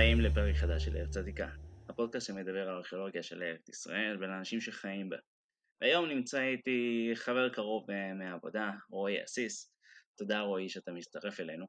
[0.00, 1.48] הבאים לפרק חדש של ארץ עתיקה,
[1.88, 5.16] הפודקאסט שמדבר על ארכיאולוגיה של ארץ ישראל ולאנשים שחיים בה.
[5.80, 9.72] היום נמצא איתי חבר קרוב מהעבודה, רועי אסיס.
[10.18, 11.66] תודה רועי שאתה מצטרף אלינו.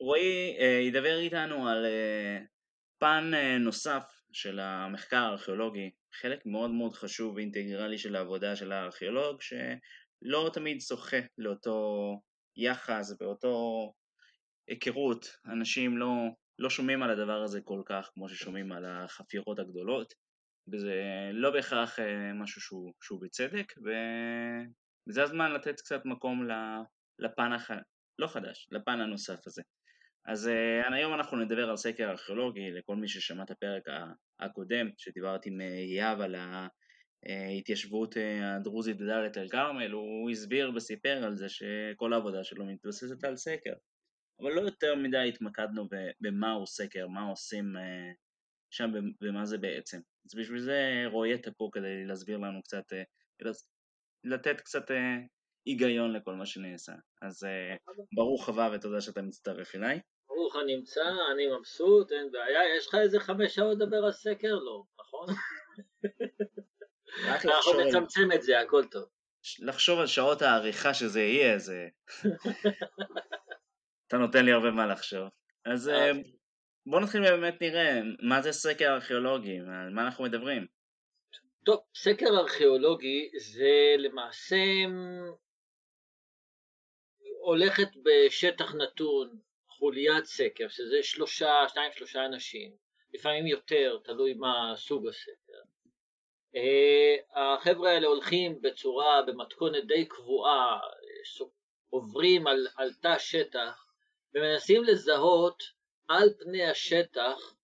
[0.00, 2.38] רועי אה, ידבר איתנו על אה,
[2.98, 4.02] פן אה, נוסף
[4.32, 11.20] של המחקר הארכיאולוגי, חלק מאוד מאוד חשוב ואינטגרלי של העבודה של הארכיאולוג, שלא תמיד שוחה
[11.38, 12.20] לאותו
[12.56, 13.92] יחס ואותו
[14.68, 16.08] היכרות, אנשים לא,
[16.58, 20.14] לא שומעים על הדבר הזה כל כך כמו ששומעים על החפירות הגדולות,
[20.72, 20.94] וזה
[21.32, 21.98] לא בהכרח
[22.34, 23.72] משהו שהוא, שהוא בצדק,
[25.08, 26.48] וזה הזמן לתת קצת מקום
[27.18, 27.70] לפן, הח...
[28.18, 29.62] לא חדש, לפן הנוסף הזה.
[30.26, 33.82] אז uh, היום אנחנו נדבר על סקר ארכיאולוגי, לכל מי ששמע את הפרק
[34.40, 35.60] הקודם, שדיברתי עם
[35.96, 36.36] יהב על
[37.26, 43.24] ההתיישבות אה, הדרוזית בדאלית אל כרמל, הוא הסביר וסיפר על זה שכל העבודה שלו מתבססת
[43.24, 43.72] על סקר.
[44.40, 45.88] אבל לא יותר מדי התמקדנו
[46.20, 48.14] במה הוא סקר, מה עושים uh,
[48.70, 49.98] שם ומה זה בעצם.
[50.26, 53.46] אז בשביל זה רועי אתה פה כדי להסביר לנו קצת, uh,
[54.24, 54.94] לתת קצת uh,
[55.64, 56.92] היגיון לכל מה שנעשה.
[57.22, 57.46] אז
[58.14, 60.00] ברוך הבא ותודה שאתה מצטרף אליי.
[60.28, 64.54] ברוך הנמצא, אני מבסוט, אין בעיה, יש לך איזה חמש שעות לדבר על סקר?
[64.54, 65.34] לא, נכון?
[67.24, 69.04] אנחנו נצמצם את זה, הכל טוב.
[69.58, 71.88] לחשוב על שעות העריכה שזה יהיה, זה...
[74.12, 75.28] אתה נותן לי הרבה מה לחשוב.
[75.64, 76.32] אז אה, אוקיי.
[76.86, 80.66] בוא נתחיל באמת נראה, מה זה סקר ארכיאולוגי, על מה אנחנו מדברים?
[81.64, 84.56] טוב, סקר ארכיאולוגי זה למעשה
[87.44, 92.72] הולכת בשטח נתון חוליית סקר, שזה שלושה, שניים שלושה אנשים,
[93.14, 95.62] לפעמים יותר, תלוי מה סוג הסקר.
[96.56, 97.14] אה,
[97.54, 100.80] החבר'ה האלה הולכים בצורה, במתכונת די קבועה,
[101.90, 103.91] עוברים על, על תא שטח
[104.34, 105.62] ומנסים לזהות
[106.08, 107.54] על פני השטח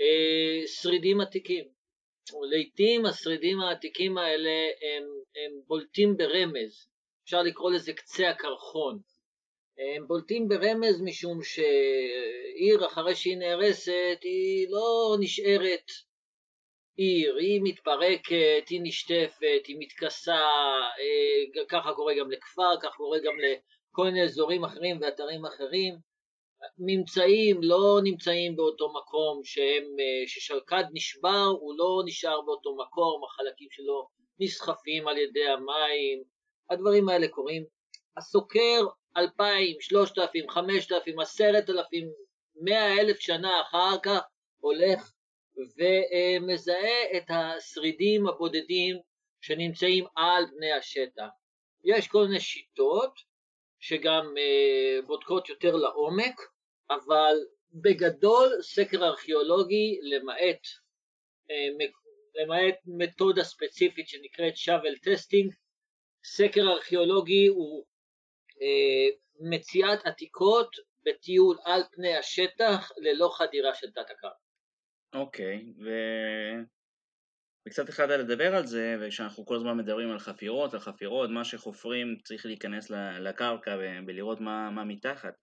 [0.00, 1.64] אה, שרידים עתיקים.
[2.50, 5.04] לעיתים השרידים העתיקים האלה הם,
[5.36, 6.88] הם בולטים ברמז,
[7.24, 8.98] אפשר לקרוא לזה קצה הקרחון.
[9.78, 15.90] הם בולטים ברמז משום שעיר אחרי שהיא נהרסת היא לא נשארת
[16.96, 20.40] עיר, היא מתפרקת, היא נשטפת, היא מתכסה,
[20.98, 23.34] אה, ככה קורה גם לכפר, ככה קורה גם
[23.96, 25.98] לכל מיני אזורים אחרים ואתרים אחרים.
[26.78, 33.68] ממצאים לא נמצאים באותו מקום שהם, אה, ששלקד נשבר, הוא לא נשאר באותו מקום, החלקים
[33.70, 34.08] שלו
[34.40, 36.22] נסחפים על ידי המים,
[36.70, 37.64] הדברים האלה קורים.
[38.16, 38.80] הסוקר
[39.16, 42.08] אלפיים, שלושת אלפים, חמשת אלפים, עשרת אלפים,
[42.62, 44.20] מאה אלף שנה אחר כך
[44.60, 45.12] הולך
[45.56, 48.96] ומזהה את השרידים הבודדים
[49.40, 51.28] שנמצאים על פני השטח.
[51.84, 53.35] יש כל מיני שיטות
[53.80, 56.40] שגם אה, בודקות יותר לעומק,
[56.90, 57.34] אבל
[57.72, 60.62] בגדול סקר ארכיאולוגי למעט,
[61.50, 61.86] אה,
[62.34, 65.52] למעט מתודה ספציפית שנקראת shovel testing,
[66.24, 67.86] סקר ארכיאולוגי הוא
[68.62, 74.28] אה, מציאת עתיקות בטיול על פני השטח ללא חדירה של תת הקרקע.
[75.14, 75.90] אוקיי, ו...
[77.66, 82.16] וקצת התחלת לדבר על זה, וכשאנחנו כל הזמן מדברים על חפירות, על חפירות, מה שחופרים
[82.24, 82.90] צריך להיכנס
[83.20, 85.34] לקרקע ולראות מה, מה מתחת,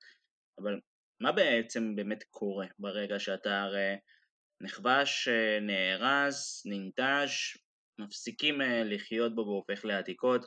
[0.60, 0.80] אבל
[1.22, 3.96] מה בעצם באמת קורה ברגע שאתה הרי
[4.62, 5.28] נכבש,
[5.62, 7.58] נהרס, ננטש,
[8.00, 10.46] מפסיקים אה, לחיות בו והופך לעתיקות,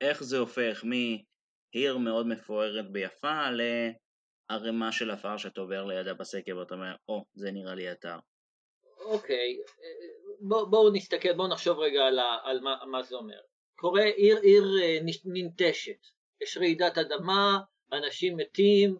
[0.00, 6.74] איך זה הופך מעיר מאוד מפוארת ויפה לערימה של עפר שאתה עובר לידה בסקר ואתה
[6.74, 8.18] אומר, או, oh, זה נראה לי אתר.
[9.00, 9.56] אוקיי,
[10.40, 13.38] בואו בוא נסתכל, בואו נחשוב רגע על, על מה, מה זה אומר.
[13.76, 16.06] קורה עיר, עיר אה, ננטשת,
[16.42, 17.58] יש רעידת אדמה,
[17.92, 18.96] אנשים מתים,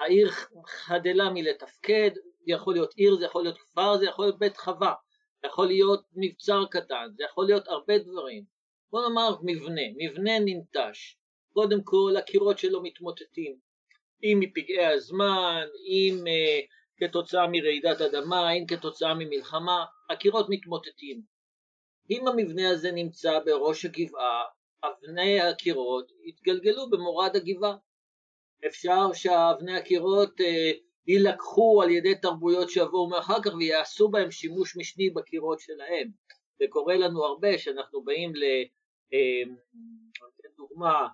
[0.00, 0.30] העיר
[0.66, 4.94] חדלה מלתפקד, זה יכול להיות עיר, זה יכול להיות כפר, זה יכול להיות בית חווה,
[5.42, 8.44] זה יכול להיות מבצר קטן, זה יכול להיות הרבה דברים.
[8.90, 11.16] בוא נאמר מבנה, מבנה ננטש,
[11.52, 13.56] קודם כל הקירות שלו מתמוטטים,
[14.24, 21.22] אם מפגעי הזמן, אם uh, כתוצאה מרעידת אדמה, אם כתוצאה ממלחמה, הקירות מתמוטטים.
[22.10, 24.44] אם המבנה הזה נמצא בראש הגבעה,
[24.84, 27.76] אבני הקירות יתגלגלו במורד הגבעה.
[28.66, 30.72] אפשר שאבני הקירות אה,
[31.06, 36.10] יילקחו על ידי תרבויות שיבואו מאחר כך ויעשו בהם שימוש משני בקירות שלהם.
[36.58, 38.32] זה קורה לנו הרבה שאנחנו באים
[40.44, 41.08] לדוגמה אה,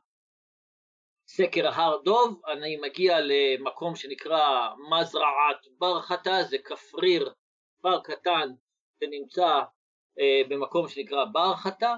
[1.28, 7.32] סקר הר דוב, אני מגיע למקום שנקרא מזרעת בר חטא, זה כפריר,
[7.78, 8.50] כפר קטן
[9.00, 9.60] שנמצא
[10.18, 11.94] אה, במקום שנקרא בר חטא,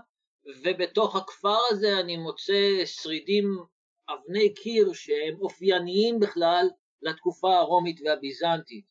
[0.63, 3.45] ובתוך הכפר הזה אני מוצא שרידים
[4.09, 6.67] אבני קיר שהם אופייניים בכלל
[7.03, 8.85] לתקופה הרומית והביזנטית.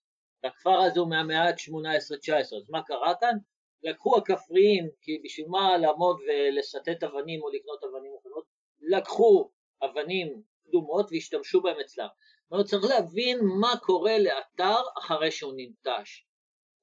[0.43, 3.37] והכפר הזה הוא מהמאה ה-18-19, אז מה קרה כאן?
[3.83, 8.45] לקחו הכפריים, כי בשביל מה לעמוד ולסטט אבנים או לקנות אבנים אחרות,
[8.81, 9.51] לקחו
[9.83, 12.07] אבנים קדומות והשתמשו בהם אצלם.
[12.43, 16.25] זאת אומרת, צריך להבין מה קורה לאתר אחרי שהוא ננטש.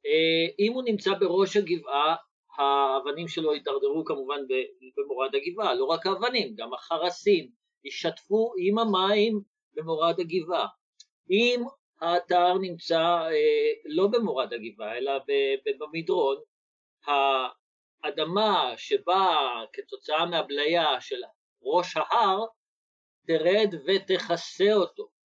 [0.08, 2.16] אה, אם הוא נמצא בראש הגבעה,
[2.58, 4.40] האבנים שלו יידרדרו כמובן
[4.96, 7.50] במורד הגבעה, לא רק האבנים, גם החרסים
[7.84, 9.40] יישטפו עם המים
[9.74, 10.66] במורד הגבעה.
[11.30, 11.64] אם
[12.00, 15.12] האתר נמצא אה, לא במורד הגבעה אלא
[15.80, 16.36] במדרון,
[17.06, 21.20] האדמה שבאה כתוצאה מהבליה של
[21.62, 22.44] ראש ההר
[23.26, 25.17] תרד ותכסה אותו.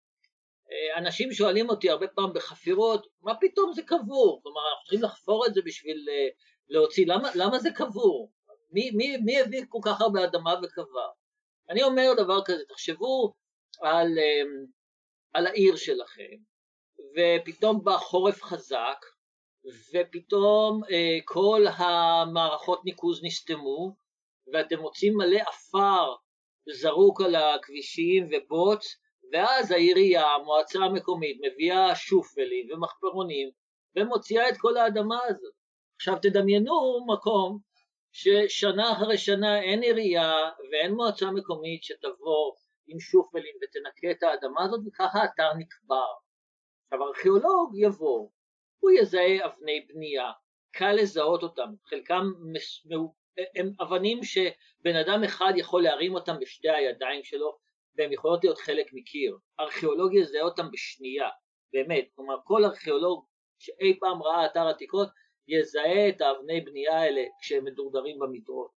[0.71, 4.39] אה, אנשים שואלים אותי הרבה פעם בחפירות, מה פתאום זה קבור?
[4.43, 6.27] כלומר, אנחנו צריכים לחפור את זה בשביל אה,
[6.69, 8.31] להוציא, למה, למה זה קבור?
[8.71, 11.09] מי, מי, מי הביא כל כך הרבה אדמה וקבר?
[11.69, 13.33] אני אומר דבר כזה, תחשבו
[13.81, 14.43] על, אה,
[15.33, 16.35] על העיר שלכם,
[17.15, 19.05] ופתאום בא חורף חזק,
[19.93, 20.81] ופתאום
[21.25, 23.95] כל המערכות ניקוז נסתמו,
[24.53, 26.15] ואתם מוצאים מלא עפר
[26.69, 28.97] זרוק על הכבישים ובוץ,
[29.33, 33.49] ואז העירייה, המועצה המקומית, מביאה שופלים ומחפרונים
[33.95, 35.53] ומוציאה את כל האדמה הזאת.
[35.95, 37.59] עכשיו תדמיינו מקום
[38.11, 40.33] ששנה אחרי שנה אין עירייה
[40.71, 42.53] ואין מועצה מקומית שתבוא
[42.87, 46.13] עם שופלים ותנקה את האדמה הזאת וככה האתר נקבר.
[46.85, 48.29] עכשיו ארכיאולוג יבוא,
[48.79, 50.31] הוא יזהה אבני בנייה,
[50.71, 52.31] קל לזהות אותם, חלקם
[53.55, 57.62] הם אבנים שבן אדם אחד יכול להרים אותם בשתי הידיים שלו
[57.95, 59.37] והן יכולות להיות חלק מקיר.
[59.59, 61.29] ארכיאולוג יזהה אותם בשנייה,
[61.73, 62.07] באמת.
[62.15, 63.25] כלומר, כל ארכיאולוג
[63.59, 65.09] שאי פעם ראה אתר עתיקות
[65.47, 68.67] יזהה את האבני בנייה האלה כשהם מדורדרים במדרון.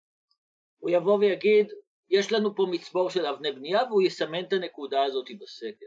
[0.78, 1.66] הוא יבוא ויגיד,
[2.10, 5.86] יש לנו פה מצבור של אבני בנייה והוא יסמן את הנקודה הזאת בסקר.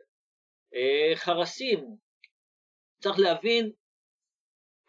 [0.73, 1.95] אה, חרסים,
[3.01, 3.71] צריך להבין,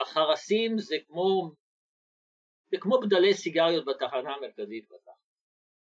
[0.01, 1.53] החרסים זה כמו
[2.71, 5.15] זה כמו בדלי סיגריות בתחנה המרכזית בתחנה,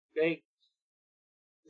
[0.08, 0.40] אוקיי?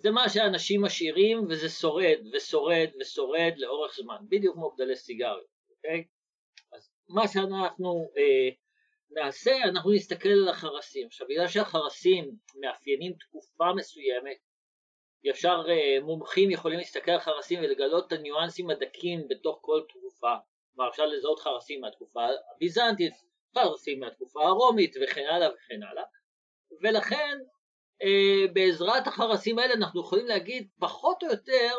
[0.02, 6.04] זה מה שאנשים משאירים וזה שורד ושורד ושורד לאורך זמן, בדיוק כמו בדלי סיגריות, אוקיי?
[6.72, 8.48] אז מה שאנחנו אה,
[9.10, 11.06] נעשה, אנחנו נסתכל על החרסים.
[11.06, 12.30] עכשיו, בגלל שהחרסים
[12.60, 14.36] מאפיינים תקופה מסוימת,
[15.24, 20.34] ישר אה, מומחים יכולים להסתכל על חרסים ולגלות את הניואנסים הדקים בתוך כל תקופה.
[20.74, 22.20] כלומר, אפשר לזהות חרסים מהתקופה
[22.56, 23.14] הביזנטית,
[23.52, 26.04] פרסים מהתקופה הרומית וכן הלאה וכן הלאה,
[26.82, 27.38] ולכן
[28.52, 31.74] בעזרת החרסים האלה אנחנו יכולים להגיד פחות או יותר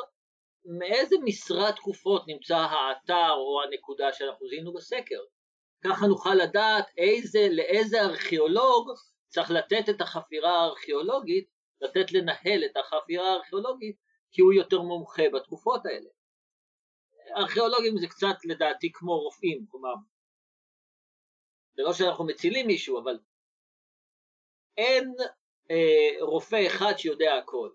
[0.65, 5.19] מאיזה משרה תקופות נמצא האתר או הנקודה שאנחנו זיהינו בסקר.
[5.83, 8.91] ככה נוכל לדעת איזה, לאיזה ארכיאולוג
[9.27, 11.50] צריך לתת את החפירה הארכיאולוגית,
[11.81, 13.95] לתת לנהל את החפירה הארכיאולוגית,
[14.31, 16.09] כי הוא יותר מומחה בתקופות האלה.
[17.38, 19.94] ארכיאולוגים זה קצת לדעתי כמו רופאים, כלומר
[21.75, 23.19] זה לא שאנחנו מצילים מישהו, אבל
[24.77, 25.15] אין
[25.71, 27.69] אה, רופא אחד שיודע הכל.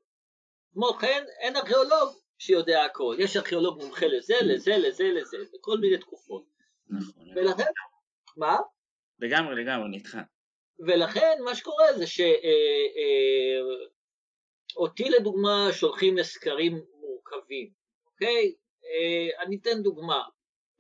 [0.73, 2.09] כמו כן, אין ארכיאולוג
[2.39, 3.17] שיודע הכל.
[3.19, 6.45] יש ארכיאולוג מומחה לזה, לזה, לזה, לזה, בכל מיני תקופות.
[6.89, 7.29] נכון.
[7.37, 7.65] ולכן,
[8.37, 8.57] מה?
[9.19, 10.21] לגמרי, לגמרי, נדחה.
[10.79, 12.33] ולכן מה שקורה זה שאותי
[15.03, 17.71] אה, אה, לדוגמה שולחים לסקרים מורכבים,
[18.07, 18.55] אוקיי?
[18.85, 20.23] אה, אני אתן דוגמה.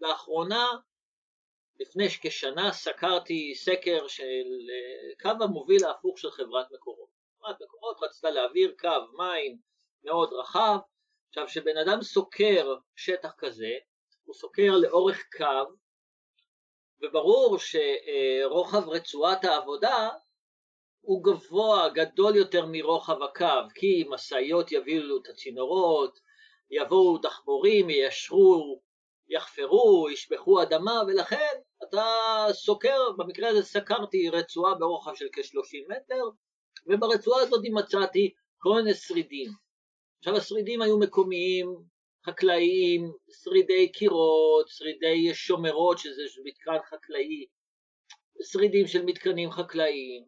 [0.00, 0.66] לאחרונה
[1.80, 7.08] לפני כשנה סקרתי סקר של אה, קו המוביל ההפוך של חברת מקורות.
[7.38, 9.58] חברת מקורות רצתה להעביר קו מים
[10.04, 10.78] מאוד רחב,
[11.28, 13.72] עכשיו כשבן אדם סוקר שטח כזה,
[14.24, 15.72] הוא סוקר לאורך קו,
[17.02, 20.08] וברור שרוחב רצועת העבודה
[21.00, 26.18] הוא גבוה, גדול יותר מרוחב הקו, כי משאיות יביאו את הצינורות,
[26.70, 28.80] יבואו דחבורים, יישרו
[29.28, 36.22] יחפרו, ישפכו אדמה, ולכן אתה סוקר, במקרה הזה סקרתי רצועה ברוחב של כ-30 מטר,
[36.86, 39.50] וברצועה הזאת מצאתי כל מיני שרידים.
[40.18, 41.76] עכשיו השרידים היו מקומיים,
[42.26, 43.12] חקלאיים,
[43.42, 47.46] שרידי קירות, שרידי שומרות, שזה מתקן חקלאי,
[48.42, 50.24] שרידים של מתקנים חקלאיים,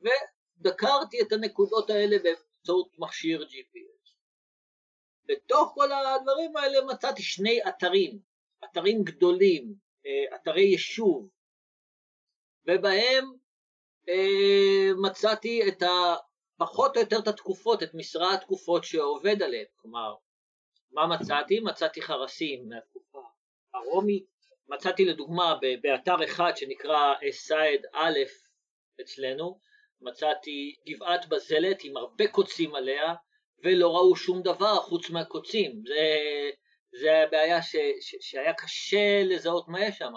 [0.00, 3.92] ודקרתי את הנקודות האלה באמצעות מכשיר GPS.
[5.24, 8.18] בתוך כל הדברים האלה מצאתי שני אתרים,
[8.64, 9.74] אתרים גדולים,
[10.34, 11.28] אתרי יישוב,
[12.66, 13.24] ובהם
[14.08, 16.14] אה, מצאתי את ה...
[16.58, 20.14] פחות או יותר את התקופות, את משרה התקופות שעובד עליהן, כלומר,
[20.92, 21.60] מה מצאתי?
[21.60, 23.18] מצאתי חרסים מהתקופה
[23.74, 24.24] הרומית,
[24.68, 28.18] מצאתי לדוגמה באתר אחד שנקרא סייד א'
[29.00, 29.58] אצלנו,
[30.00, 33.14] מצאתי גבעת בזלת עם הרבה קוצים עליה
[33.64, 36.04] ולא ראו שום דבר חוץ מהקוצים, זה
[36.92, 40.12] זה הבעיה ש, ש, שהיה קשה לזהות מה יש שם,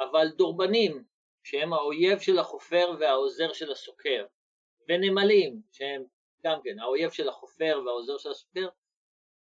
[0.00, 1.04] אבל דורבנים,
[1.42, 4.26] שהם האויב של החופר והעוזר של הסוקר,
[4.88, 6.04] ונמלים, שהם
[6.44, 8.68] גם כן האויב של החופר והעוזר של הסוקר,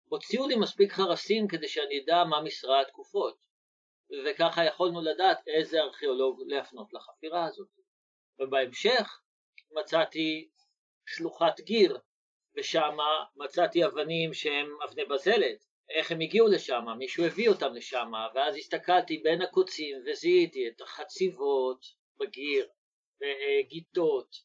[0.10, 3.38] הוציאו לי מספיק חרסים כדי שאני אדע מה משרה התקופות,
[4.26, 7.70] וככה יכולנו לדעת איזה ארכיאולוג להפנות לחפירה הזאת.
[8.40, 9.22] ובהמשך
[9.72, 10.50] מצאתי
[11.06, 12.00] שלוחת גיר,
[12.58, 12.98] ושם
[13.36, 15.73] מצאתי אבנים שהן אבני בזלת.
[15.90, 16.86] איך הם הגיעו לשם?
[16.98, 21.86] מישהו הביא אותם לשם, ואז הסתכלתי בין הקוצים וזיהיתי את החציבות
[22.20, 22.68] בגיר,
[23.22, 24.36] וגיטות,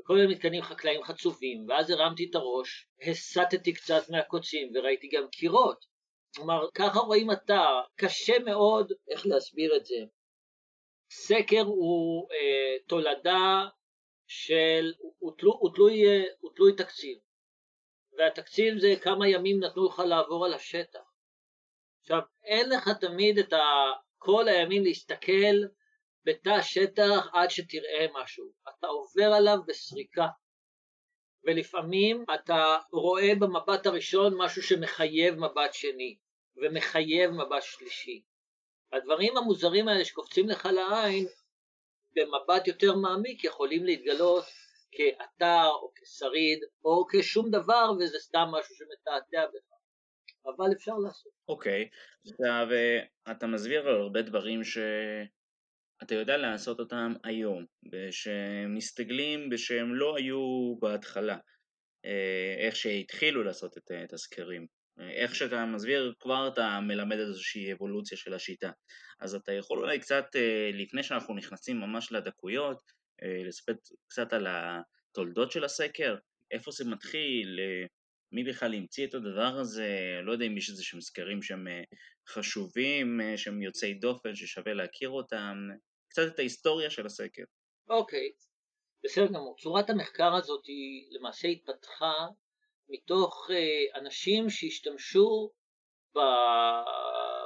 [0.00, 5.84] וכל מיני מתקנים חקלאיים חצובים, ואז הרמתי את הראש, הסטתי קצת מהקוצים וראיתי גם קירות.
[6.36, 9.96] כלומר, ככה רואים אתר, קשה מאוד, איך להסביר את זה?
[11.10, 13.68] סקר הוא אה, תולדה
[14.26, 17.18] של, הוא, תלו, הוא, תלוי, אה, הוא תלוי תקציב,
[18.18, 21.00] והתקציב זה כמה ימים נתנו לך לעבור על השטח.
[22.00, 23.52] עכשיו, אין לך תמיד את
[24.18, 25.56] כל הימים להסתכל
[26.24, 30.26] בתא שטח עד שתראה משהו, אתה עובר עליו בסריקה,
[31.44, 36.16] ולפעמים אתה רואה במבט הראשון משהו שמחייב מבט שני,
[36.56, 38.22] ומחייב מבט שלישי.
[38.92, 41.26] הדברים המוזרים האלה שקופצים לך לעין,
[42.14, 44.44] במבט יותר מעמיק יכולים להתגלות
[44.96, 49.70] כאתר או כשריד או כשום דבר וזה סתם משהו שמתעתע בך,
[50.46, 51.32] אבל אפשר לעשות.
[51.48, 52.30] אוקיי, okay.
[52.30, 52.66] עכשיו
[53.30, 57.64] אתה מסביר על הרבה דברים שאתה יודע לעשות אותם היום,
[58.10, 61.36] שמסתגלים ושהם לא היו בהתחלה,
[62.04, 64.66] אה, איך שהתחילו לעשות את הסקרים.
[65.00, 68.70] איך שאתה מסביר כבר אתה מלמד איזושהי אבולוציה של השיטה
[69.20, 73.72] אז אתה יכול אולי קצת אה, לפני שאנחנו נכנסים ממש לדקויות אה, לספר
[74.08, 76.16] קצת על התולדות של הסקר
[76.50, 77.86] איפה זה מתחיל אה,
[78.32, 81.66] מי בכלל המציא את הדבר הזה לא יודע אם יש איזה שהם סקרים שהם
[82.28, 85.56] חשובים שהם יוצאי דופן ששווה להכיר אותם
[86.08, 87.42] קצת את ההיסטוריה של הסקר
[87.88, 88.44] אוקיי okay.
[89.04, 92.12] בסדר גמור צורת המחקר הזאת היא למעשה התפתחה
[92.88, 95.50] מתוך אה, אנשים שהשתמשו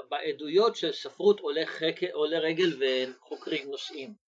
[0.09, 2.03] בעדויות של ספרות עולי, חק...
[2.13, 4.28] עולי רגל וחוקרים נושאים.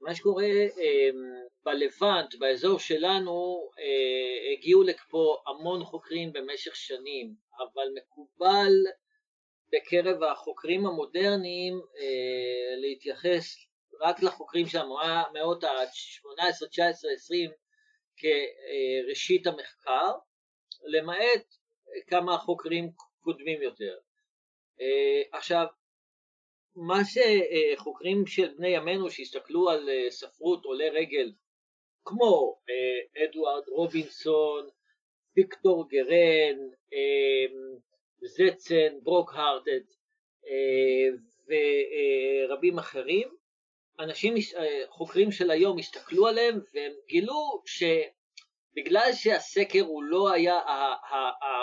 [0.00, 8.72] מה שקורה אמ, בלבנט, באזור שלנו, אה, הגיעו לפה המון חוקרים במשך שנים, אבל מקובל
[9.72, 13.56] בקרב החוקרים המודרניים אה, להתייחס
[14.00, 17.50] רק לחוקרים של המאות ה-18, 19, 20
[18.16, 20.12] כראשית המחקר,
[20.86, 21.44] למעט
[22.06, 23.98] כמה חוקרים קודמים יותר.
[24.80, 25.66] אה, עכשיו,
[26.76, 31.32] מה שחוקרים של בני ימינו שהסתכלו על אה, ספרות עולי רגל,
[32.04, 34.68] כמו אה, אדוארד רובינסון,
[35.36, 36.58] ויקטור גרן,
[38.22, 39.80] זצן, ברוקהרדד
[41.46, 43.28] ורבים אחרים,
[44.00, 44.34] אנשים,
[44.88, 47.82] חוקרים של היום הסתכלו עליהם והם גילו ש...
[48.76, 50.60] בגלל שהסקר הוא לא היה,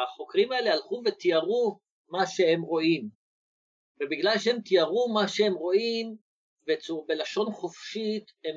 [0.03, 3.20] החוקרים האלה הלכו ותיארו מה שהם רואים,
[4.01, 6.15] ובגלל שהם תיארו מה שהם רואים
[6.67, 8.55] בצור, בלשון חופשית, הם,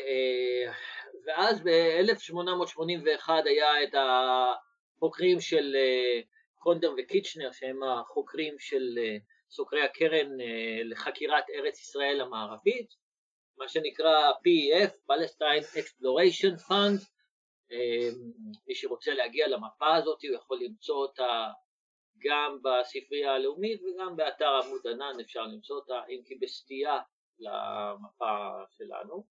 [1.27, 6.21] ואז ב-1881 היה את החוקרים של אה,
[6.63, 9.17] קונדר וקיצ'נר, שהם החוקרים של אה,
[9.51, 12.95] סוקרי הקרן אה, לחקירת ארץ ישראל המערבית,
[13.59, 17.13] מה שנקרא PEF, Palestine Exploration Fund,
[18.67, 21.49] מי שרוצה להגיע למפה הזאת הוא יכול למצוא אותה
[22.19, 26.99] גם בספרייה הלאומית וגם באתר עמוד ענן אפשר למצוא אותה, אם כי בסטייה
[27.39, 29.25] למפה שלנו,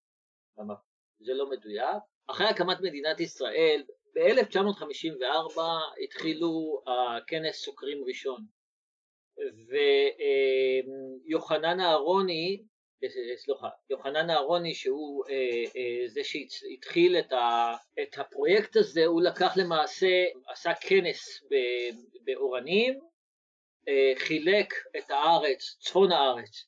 [1.19, 2.03] זה לא מדויק.
[2.27, 3.83] אחרי הקמת מדינת ישראל,
[4.15, 5.62] ב-1954
[6.03, 8.46] התחילו הכנס סוקרים ראשון,
[11.27, 12.63] ויוחנן אהרוני,
[13.38, 15.34] סליחה, יוחנן אהרוני שהוא אה,
[15.75, 21.44] אה, זה שהתחיל את, הפרויקט הזה, הוא לקח למעשה, עשה כנס
[22.24, 23.00] באורנים,
[24.15, 26.65] חילק את הארץ, צפון הארץ,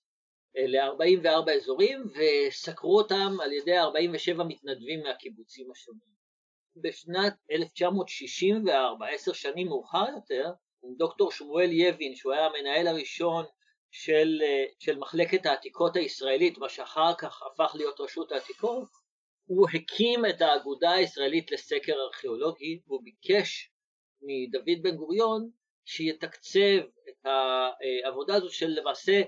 [0.56, 6.14] ל-44 אזורים וסקרו אותם על ידי 47 מתנדבים מהקיבוצים השונים.
[6.76, 10.52] בשנת 1964, עשר שנים מאוחר יותר,
[10.98, 13.46] דוקטור שמואל יבין, שהוא היה המנהל הראשון
[13.92, 14.42] של,
[14.80, 18.88] של מחלקת העתיקות הישראלית, מה שאחר כך הפך להיות רשות העתיקות,
[19.46, 23.72] הוא הקים את האגודה הישראלית לסקר ארכיאולוגי והוא ביקש
[24.22, 25.50] מדוד בן גוריון
[25.86, 27.26] שיתקצב את
[28.06, 29.22] העבודה הזו של למעשה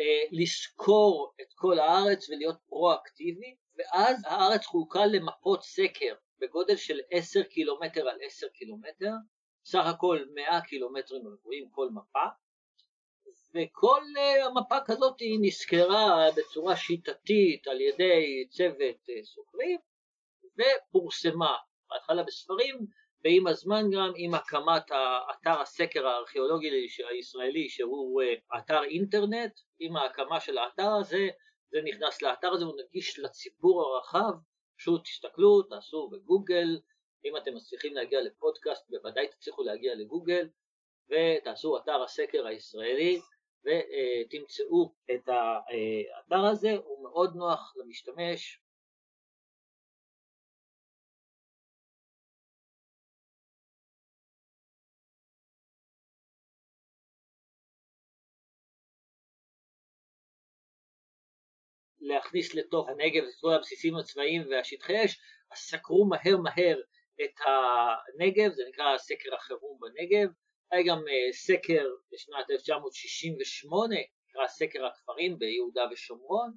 [0.00, 7.42] אה, לסקור את כל הארץ ולהיות פרואקטיבי ואז הארץ חולקה למפות סקר בגודל של 10
[7.42, 9.12] קילומטר על 10 קילומטר,
[9.64, 12.26] סך הכל 100 קילומטרים רבועים כל מפה.
[13.54, 19.78] וכל אה, המפה כזאת היא נסקרה בצורה שיטתית על ידי צוות אה, סוקרים
[20.58, 21.56] ופורסמה
[21.90, 22.86] בהתחלה בספרים
[23.24, 24.92] ועם הזמן גם עם הקמת
[25.30, 26.70] אתר הסקר הארכיאולוגי
[27.10, 31.28] הישראלי שהוא אה, אתר אינטרנט, עם ההקמה של האתר הזה
[31.70, 34.32] זה נכנס לאתר הזה, הוא נגיש לציבור הרחב,
[34.82, 36.80] פשוט תסתכלו, תעשו בגוגל,
[37.24, 40.48] אם אתם מצליחים להגיע לפודקאסט בוודאי תצליחו להגיע לגוגל
[41.08, 43.20] ותעשו אתר הסקר הישראלי
[43.64, 48.61] ותמצאו את האתר הזה, הוא מאוד נוח למשתמש,
[62.02, 65.20] להכניס לתוך הנגב את כל הבסיסים הצבאיים והשטחי אש,
[65.52, 66.80] אז סקרו מהר מהר
[67.24, 70.28] את הנגב, זה נקרא סקר החירום בנגב,
[70.72, 73.96] היה גם אה, סקר בשנת 1968,
[74.28, 76.52] נקרא סקר הכפרים ביהודה ושומרון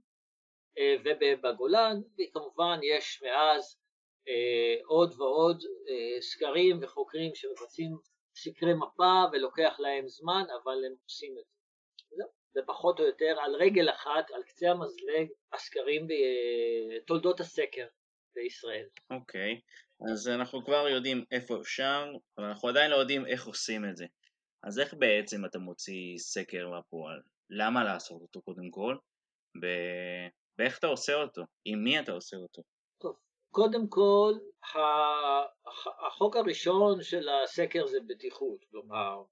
[0.78, 3.78] אה, ובגולן, וכמובן יש מאז
[4.28, 5.63] אה, עוד ועוד
[6.19, 7.98] סקרים וחוקרים שמבצעים
[8.36, 11.55] סקרי מפה ולוקח להם זמן, אבל הם עושים את זה.
[12.56, 17.88] זה פחות או יותר על רגל אחת, על קצה המזלג, הסקרים בתולדות הסקר
[18.36, 18.86] בישראל.
[19.10, 20.12] אוקיי, okay.
[20.12, 24.06] אז אנחנו כבר יודעים איפה אפשר, אבל אנחנו עדיין לא יודעים איך עושים את זה.
[24.63, 27.22] אז איך בעצם אתה מוציא סקר לפועל?
[27.50, 28.98] למה לעשות אותו קודם כל?
[29.62, 29.65] ב...
[30.58, 31.41] ואיך אתה עושה אותו?
[31.65, 32.62] עם מי אתה עושה אותו?
[33.02, 33.15] טוב,
[33.52, 34.34] קודם כל,
[36.08, 39.24] החוק הראשון של הסקר זה בטיחות, כלומר,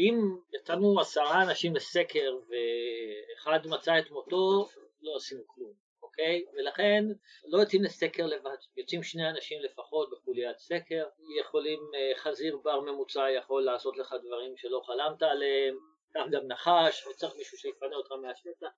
[0.00, 4.68] אם יצאנו עשרה אנשים לסקר ואחד מצא את מותו,
[5.02, 6.44] לא עשינו כלום, אוקיי?
[6.54, 7.04] ולכן
[7.44, 11.04] לא יוצאים לסקר לבד, יוצאים שני אנשים לפחות בחוליית סקר,
[11.40, 15.76] יכולים, אה, חזיר בר ממוצע יכול לעשות לך דברים שלא חלמת עליהם,
[16.14, 18.68] כך גם נחש, וצריך מישהו שיפנה אותך מהשטח.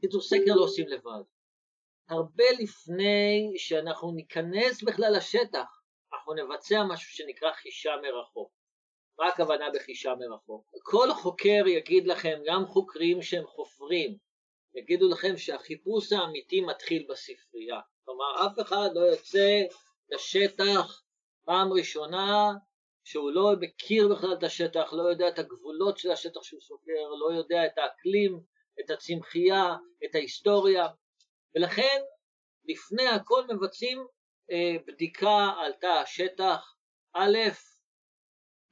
[0.00, 1.22] קיצור, סקר לא עושים לבד.
[2.08, 8.57] הרבה לפני שאנחנו ניכנס בכלל לשטח, אנחנו נבצע משהו שנקרא חישה מרחוק.
[9.18, 10.70] מה הכוונה בחישה מרחוק?
[10.82, 14.16] כל חוקר יגיד לכם, גם חוקרים שהם חופרים,
[14.74, 17.80] יגידו לכם שהחיפוש האמיתי מתחיל בספרייה.
[18.04, 19.62] כלומר, אף אחד לא יוצא
[20.10, 21.02] לשטח
[21.44, 22.52] פעם ראשונה
[23.04, 27.32] שהוא לא מכיר בכלל את השטח, לא יודע את הגבולות של השטח שהוא סופר, לא
[27.32, 28.40] יודע את האקלים,
[28.80, 30.86] את הצמחייה, את ההיסטוריה,
[31.54, 32.02] ולכן
[32.64, 34.06] לפני הכל מבצעים
[34.50, 36.74] אה, בדיקה על תא השטח,
[37.12, 37.38] א',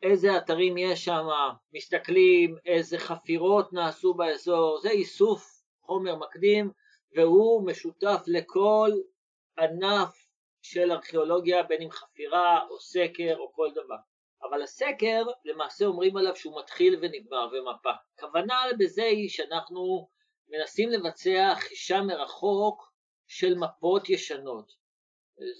[0.02, 1.26] איזה אתרים יש שם,
[1.72, 6.70] מסתכלים איזה חפירות נעשו באזור, זה איסוף חומר מקדים
[7.16, 8.90] והוא משותף לכל
[9.58, 10.26] ענף
[10.62, 13.96] של ארכיאולוגיה, בין אם חפירה או סקר או כל דבר.
[14.42, 17.90] אבל הסקר, למעשה אומרים עליו שהוא מתחיל ונגמר ומפה.
[18.14, 20.08] הכוונה בזה היא שאנחנו
[20.48, 22.92] מנסים לבצע חישה מרחוק
[23.26, 24.72] של מפות ישנות.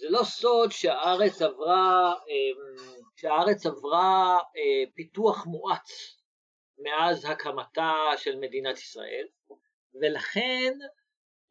[0.01, 6.20] זה לא סוד שהארץ עברה, אמ, שהארץ עברה אה, פיתוח מואץ
[6.79, 9.26] מאז הקמתה של מדינת ישראל,
[10.00, 10.72] ולכן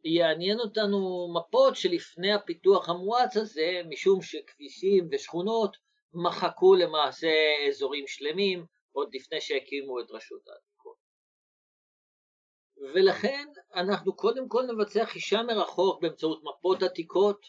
[0.03, 5.77] יעניין אותנו מפות שלפני הפיתוח המואץ הזה, משום שכבישים ושכונות
[6.13, 7.31] מחקו למעשה
[7.67, 10.97] אזורים שלמים עוד לפני שהקימו את רשות העתיקות.
[12.93, 17.45] ולכן אנחנו קודם כל נבצע חישה מרחוק באמצעות מפות עתיקות,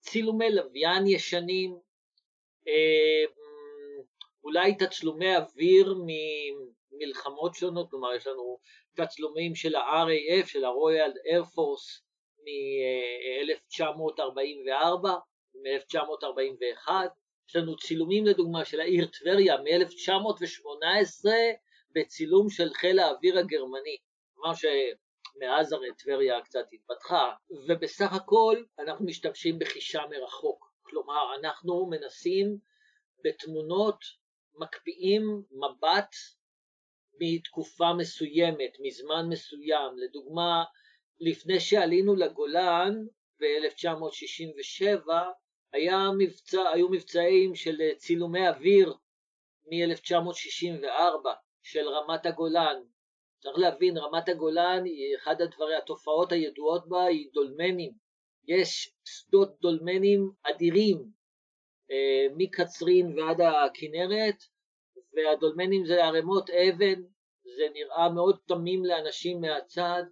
[0.00, 1.78] צילומי לוויין ישנים,
[4.44, 5.94] אולי תצלומי אוויר
[6.92, 8.58] ממלחמות שונות, כלומר יש לנו
[8.94, 12.02] תצלומים של ה-RAF, של ה-Royal Air Force
[12.44, 15.08] מ-1944,
[15.54, 16.90] מ-1941,
[17.48, 21.28] יש לנו צילומים לדוגמה של העיר טבריה מ-1918
[21.94, 23.96] בצילום של חיל האוויר הגרמני,
[24.34, 27.32] כלומר שמאז הרי טבריה קצת התפתחה,
[27.68, 32.58] ובסך הכל אנחנו משתמשים בחישה מרחוק, כלומר אנחנו מנסים
[33.24, 34.00] בתמונות
[34.54, 36.14] מקפיאים מבט
[37.20, 39.98] מתקופה מסוימת, מזמן מסוים.
[39.98, 40.64] לדוגמה,
[41.20, 42.94] לפני שעלינו לגולן
[43.40, 45.08] ב-1967,
[45.72, 48.94] היה מבצע, היו מבצעים של צילומי אוויר
[49.66, 51.28] מ-1964
[51.62, 52.82] של רמת הגולן.
[53.42, 58.07] צריך להבין, רמת הגולן היא אחד הדברים, התופעות הידועות בה היא דולמנים.
[58.48, 61.04] יש שדות דולמנים אדירים,
[61.90, 64.36] אה, מקצרין ועד הכנרת,
[65.12, 67.02] והדולמנים זה ערימות אבן,
[67.56, 70.02] זה נראה מאוד תמים לאנשים מהצד,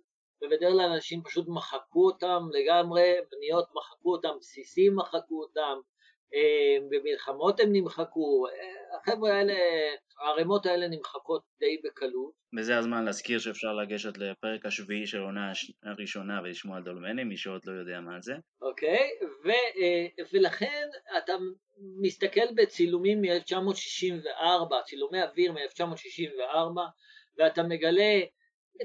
[0.42, 5.80] ובדרך כלל אנשים פשוט מחקו אותם לגמרי, בניות מחקו אותם, בסיסים מחקו אותם,
[6.90, 8.52] במלחמות הם נמחקו, אה,
[8.98, 9.54] החבר'ה האלה,
[10.20, 12.32] הערימות האלה נמחקות די בקלות.
[12.58, 15.52] וזה הזמן להזכיר שאפשר לגשת לפרק השביעי של העונה
[15.84, 18.34] הראשונה ולשמוע דולמנים, מי שעוד לא יודע מה זה.
[18.62, 19.10] אוקיי,
[19.44, 21.32] ו, אה, ולכן אתה
[22.00, 26.80] מסתכל בצילומים מ-1964, צילומי אוויר מ-1964,
[27.38, 28.20] ואתה מגלה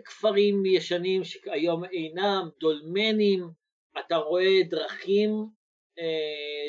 [0.05, 3.49] כפרים ישנים שהיום אינם, דולמנים,
[3.99, 5.60] אתה רואה דרכים, אה,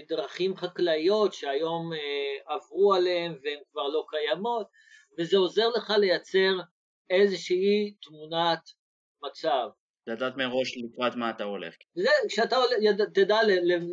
[0.08, 4.66] דרכים חקלאיות שהיום אה, עברו עליהן והן כבר לא קיימות,
[5.18, 6.60] וזה עוזר לך לייצר
[7.10, 8.60] איזושהי תמונת
[9.22, 9.68] מצב.
[10.06, 11.74] לדעת מראש לקראת מה אתה הולך.
[11.94, 12.56] זה, כשאתה
[13.14, 13.38] תדע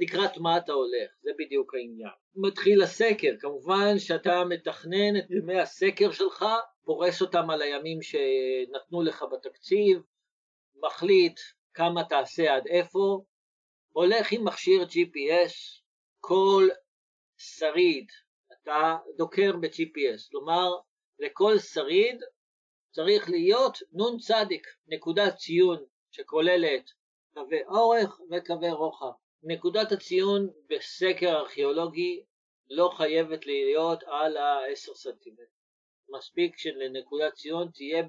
[0.01, 2.11] לקראת מה אתה הולך, זה בדיוק העניין.
[2.35, 6.45] מתחיל הסקר, כמובן שאתה מתכנן את ימי הסקר שלך,
[6.83, 10.01] פורס אותם על הימים שנתנו לך בתקציב,
[10.83, 11.39] מחליט
[11.73, 13.23] כמה תעשה עד איפה,
[13.91, 15.81] הולך עם מכשיר GPS,
[16.19, 16.67] כל
[17.37, 18.07] שריד,
[18.53, 20.69] אתה דוקר ב-GPS, כלומר
[21.19, 22.21] לכל שריד
[22.91, 23.77] צריך להיות
[24.19, 26.89] צדיק, נקודת ציון שכוללת
[27.33, 29.11] קווי אורך וקווי רוחב.
[29.43, 32.23] נקודת הציון בסקר ארכיאולוגי
[32.69, 35.58] לא חייבת להיות על ה-10 סנטימטר.
[36.11, 38.03] מספיק שלנקודת ציון תהיה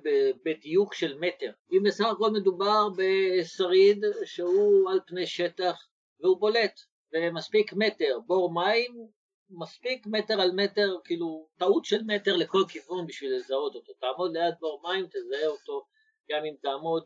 [0.44, 1.52] בדיוק של מטר.
[1.72, 5.88] אם בסך הכל מדובר בשריד שהוא על פני שטח
[6.20, 6.80] והוא בולט,
[7.12, 9.08] ומספיק מטר, בור מים,
[9.50, 13.92] מספיק מטר על מטר, כאילו טעות של מטר לכל כיוון בשביל לזהות אותו.
[13.92, 15.86] תעמוד ליד בור מים, תזהה אותו,
[16.30, 17.04] גם אם תעמוד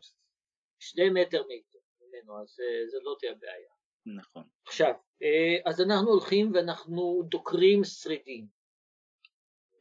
[0.79, 3.69] שני מטר ממנו, אז אה, זה לא תהיה בעיה.
[4.05, 4.43] נכון.
[4.67, 8.54] עכשיו, אה, אז אנחנו הולכים ואנחנו דוקרים שרידים.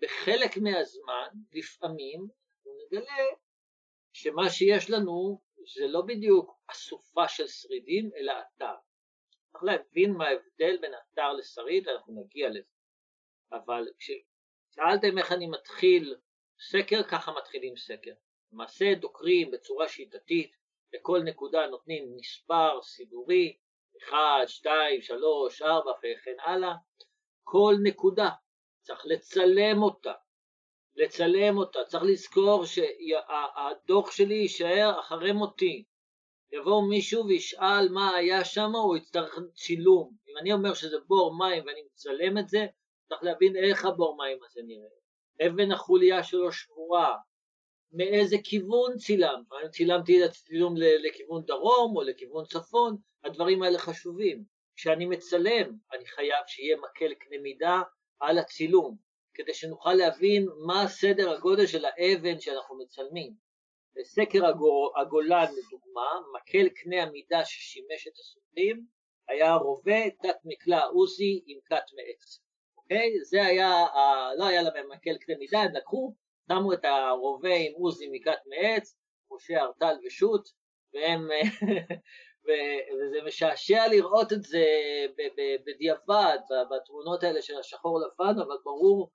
[0.02, 2.28] בחלק מהזמן, לפעמים,
[2.66, 3.24] נגלה
[4.12, 5.40] שמה שיש לנו
[5.76, 8.74] זה לא בדיוק אסופה של שרידים, אלא אתר.
[9.52, 12.74] צריך להבין מה ההבדל בין אתר לשריד, אנחנו נגיע לזה.
[13.52, 16.16] אבל כששאלתם איך אני מתחיל
[16.70, 18.14] סקר, ככה מתחילים סקר.
[18.52, 20.57] למעשה דוקרים בצורה שיטתית,
[20.92, 23.59] לכל נקודה נותנים מספר סידורי,
[24.02, 26.74] 1, 2, 3, 4 וכן הלאה,
[27.42, 28.30] כל נקודה
[28.85, 30.12] צריך לצלם אותה,
[30.97, 35.85] לצלם אותה, צריך לזכור שהדוח שלי יישאר אחרי מותי.
[36.53, 40.16] יבוא מישהו וישאל מה היה שם, הוא יצטרך צילום.
[40.29, 42.66] אם אני אומר שזה בור מים ואני מצלם את זה,
[43.09, 45.49] צריך להבין איך הבור מים הזה נראה.
[45.49, 47.16] אבן החוליה שלו שבורה,
[47.92, 54.44] מאיזה כיוון צילמת, האם צילמתי את הצילום לכיוון דרום או לכיוון צפון, הדברים האלה חשובים.
[54.77, 57.83] כשאני מצלם, אני חייב שיהיה מקל קנה מידה
[58.28, 58.96] על הצילום,
[59.34, 63.32] כדי שנוכל להבין מה סדר הגודל של האבן שאנחנו מצלמים.
[63.96, 64.46] בסקר
[65.00, 68.87] הגולן לדוגמה, מקל קנה המידה ששימש את הסופרים
[69.28, 72.40] היה רובה תת מקלע עוזי עם כת מעץ.
[72.76, 73.24] אוקיי?
[73.24, 73.87] זה היה,
[74.38, 76.14] לא היה להם מקל קנה מידה, הם לקחו,
[76.48, 78.96] שמו את הרובה עם עוזי מכת מעץ,
[79.32, 80.48] משה ארטל ושות',
[80.94, 81.28] והם
[82.44, 84.64] וזה משעשע לראות את זה
[85.66, 86.38] בדיעבד,
[86.70, 89.11] בתמונות האלה של השחור לבן, אבל ברור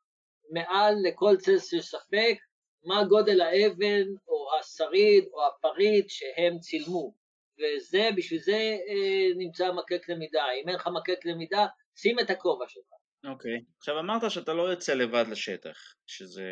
[0.51, 2.37] מעל לכל צל של ספק
[2.85, 7.13] מה גודל האבן או השריד או הפריט שהם צילמו.
[7.59, 10.43] וזה, בשביל זה אה, נמצא מקק למידה.
[10.63, 11.65] אם אין לך מקק למידה,
[11.95, 12.83] שים את הכובע שלך.
[13.31, 13.57] אוקיי.
[13.57, 13.63] Okay.
[13.77, 16.43] עכשיו אמרת שאתה לא יוצא לבד לשטח, שזה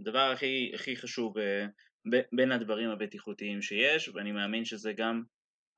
[0.00, 1.66] הדבר הכי, הכי חשוב אה,
[2.32, 5.22] בין הדברים הבטיחותיים שיש, ואני מאמין שזה גם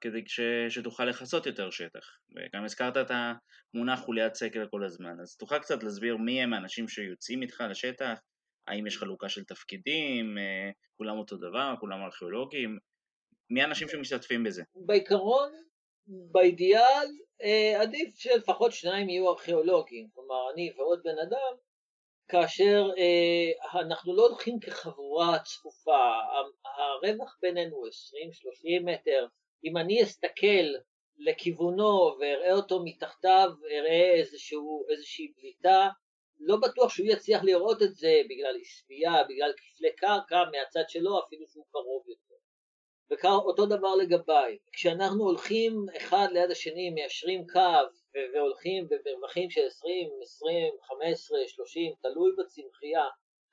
[0.01, 2.19] כדי ש, שתוכל לכסות יותר שטח.
[2.37, 6.89] וגם הזכרת את המונח חוליית סקר כל הזמן, אז תוכל קצת להסביר מי הם האנשים
[6.89, 8.21] שיוצאים איתך לשטח,
[8.67, 12.79] האם יש חלוקה של תפקידים, אה, כולם אותו דבר, כולם ארכיאולוגים,
[13.51, 14.63] מי האנשים שמשתתפים בזה?
[14.75, 15.53] בעיקרון,
[16.07, 17.09] באידיאל,
[17.43, 21.57] אה, עדיף שלפחות שניים יהיו ארכיאולוגים, כלומר אני ועוד בן אדם,
[22.29, 26.13] כאשר אה, אנחנו לא הולכים כחבורה צפופה,
[26.65, 29.27] הרווח בינינו 20-30 מטר,
[29.65, 30.67] אם אני אסתכל
[31.19, 35.89] לכיוונו ואראה אותו מתחתיו, אראה איזשהו, איזושהי בליטה,
[36.41, 41.47] לא בטוח שהוא יצליח לראות את זה בגלל עשבייה, בגלל כפלי קרקע, מהצד שלו אפילו
[41.49, 42.35] שהוא קרוב יותר.
[43.11, 50.75] ואותו דבר לגביי, כשאנחנו הולכים אחד ליד השני, מיישרים קו והולכים במרווחים של 20, 20,
[50.83, 53.05] 15, 30, תלוי בצמחייה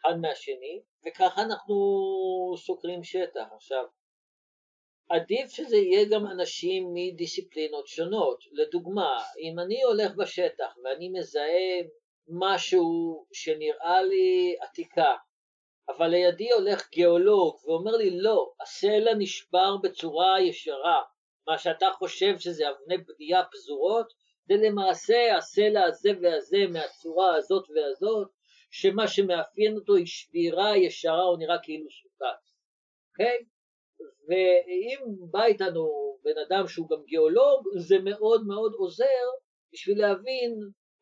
[0.01, 1.75] אחד מהשני, וככה אנחנו
[2.57, 3.47] סוקרים שטח.
[3.55, 3.85] עכשיו,
[5.09, 8.43] עדיף שזה יהיה גם אנשים מדיסציפלינות שונות.
[8.51, 11.81] לדוגמה, אם אני הולך בשטח ואני מזהה
[12.27, 15.15] משהו שנראה לי עתיקה,
[15.89, 21.01] אבל לידי הולך גיאולוג ואומר לי לא, הסלע נשבר בצורה ישרה,
[21.47, 24.13] מה שאתה חושב שזה אבני בנייה פזורות,
[24.47, 28.27] זה למעשה הסלע הזה והזה מהצורה הזאת והזאת,
[28.71, 32.41] שמה שמאפיין אותו היא שבירה ישרה, הוא נראה כאילו סוכת,
[33.11, 33.37] אוקיי?
[33.37, 33.56] Okay?
[34.27, 34.99] ואם
[35.31, 39.25] בא איתנו בן אדם שהוא גם גיאולוג, זה מאוד מאוד עוזר
[39.73, 40.51] בשביל להבין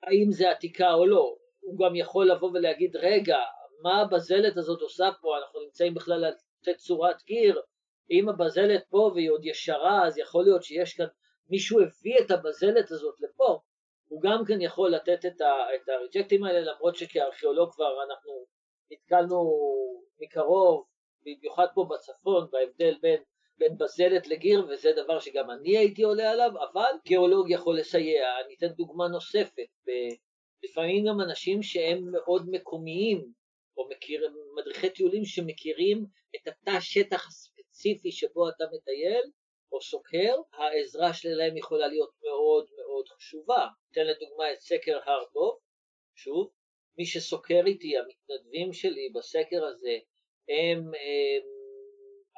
[0.03, 1.35] האם זה עתיקה או לא.
[1.59, 3.38] הוא גם יכול לבוא ולהגיד, רגע,
[3.81, 5.38] מה הבזלת הזאת עושה פה?
[5.38, 6.33] אנחנו נמצאים בכלל על
[6.63, 7.61] תצורת קיר,
[8.11, 11.05] אם הבזלת פה והיא עוד ישרה, אז יכול להיות שיש כאן,
[11.49, 13.59] מישהו הביא את הבזלת הזאת לפה,
[14.07, 18.45] הוא גם כן יכול לתת את, ה, את הריג'קטים האלה, למרות שכארכיאולוג כבר אנחנו
[18.91, 19.51] נתקלנו
[20.19, 20.85] מקרוב
[21.25, 23.23] במיוחד פה בצפון, בהבדל בין,
[23.57, 28.39] בין בזלת לגיר, וזה דבר שגם אני הייתי עולה עליו, אבל גיאולוג יכול לסייע.
[28.45, 29.67] אני אתן דוגמה נוספת,
[30.63, 33.31] לפעמים גם אנשים שהם מאוד מקומיים,
[33.77, 39.31] או מכיר, מדריכי טיולים שמכירים את התא שטח הספציפי שבו אתה מטייל,
[39.71, 43.67] או סוקר, העזרה שלהם יכולה להיות מאוד מאוד חשובה.
[43.91, 45.59] אתן לדוגמה את סקר הרטוב,
[46.15, 46.51] שוב,
[46.97, 49.97] מי שסוקר איתי, המתנדבים שלי בסקר הזה,
[50.49, 50.91] הם,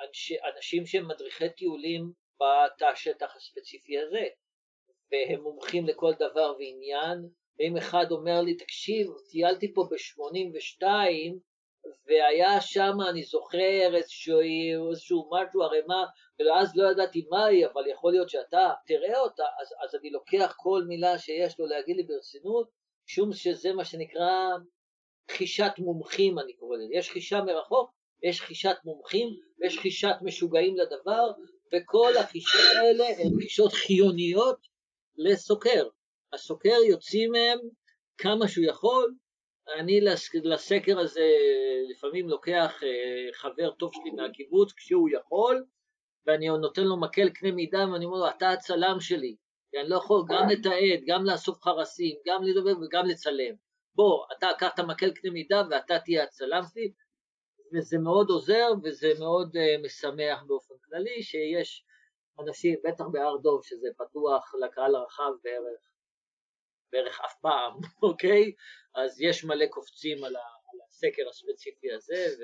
[0.08, 4.26] אנש, אנשים שהם מדריכי טיולים בתא השטח הספציפי הזה,
[5.12, 10.84] והם מומחים לכל דבר ועניין, ואם אחד אומר לי, תקשיב, טיילתי פה ב-82,
[12.08, 14.40] והיה שם, אני זוכר, איזשהו,
[14.90, 16.06] איזשהו משהו, ערימה,
[16.40, 20.54] ואז לא ידעתי מה היא, אבל יכול להיות שאתה תראה אותה, אז, אז אני לוקח
[20.58, 22.70] כל מילה שיש לו להגיד לי ברצינות,
[23.06, 24.50] משום שזה מה שנקרא
[25.32, 26.94] חישת מומחים, אני קורא לזה.
[26.94, 31.32] יש חישה מרחוק, יש חישת מומחים ויש חישת משוגעים לדבר,
[31.74, 34.58] וכל החישות האלה הן חישות חיוניות
[35.18, 35.88] לסוקר.
[36.34, 37.60] הסוקר יוציא מהם
[38.18, 39.14] כמה שהוא יכול,
[39.80, 40.02] אני
[40.44, 41.30] לסקר הזה
[41.90, 45.66] לפעמים לוקח אה, חבר טוב שלי מהקיבוץ כשהוא יכול,
[46.28, 49.36] ואני נותן לו מקל קנה מידה ואני אומר לו, אתה הצלם שלי,
[49.72, 53.56] כי אני לא יכול גם לתעד, גם לאסוף חרסים, גם לדבר וגם לצלם.
[53.96, 56.92] בוא, אתה קח את המקל קנה מידה ואתה תהיה הצלם שלי,
[57.74, 61.86] וזה מאוד עוזר וזה מאוד uh, משמח באופן כללי שיש
[62.40, 65.80] אנשים, בטח בהר דוב, שזה פתוח לקהל הרחב בערך,
[66.92, 67.74] בערך אף פעם,
[68.10, 68.54] אוקיי?
[68.96, 72.44] אז יש מלא קופצים על, ה, על הסקר הספציפי הזה, ו...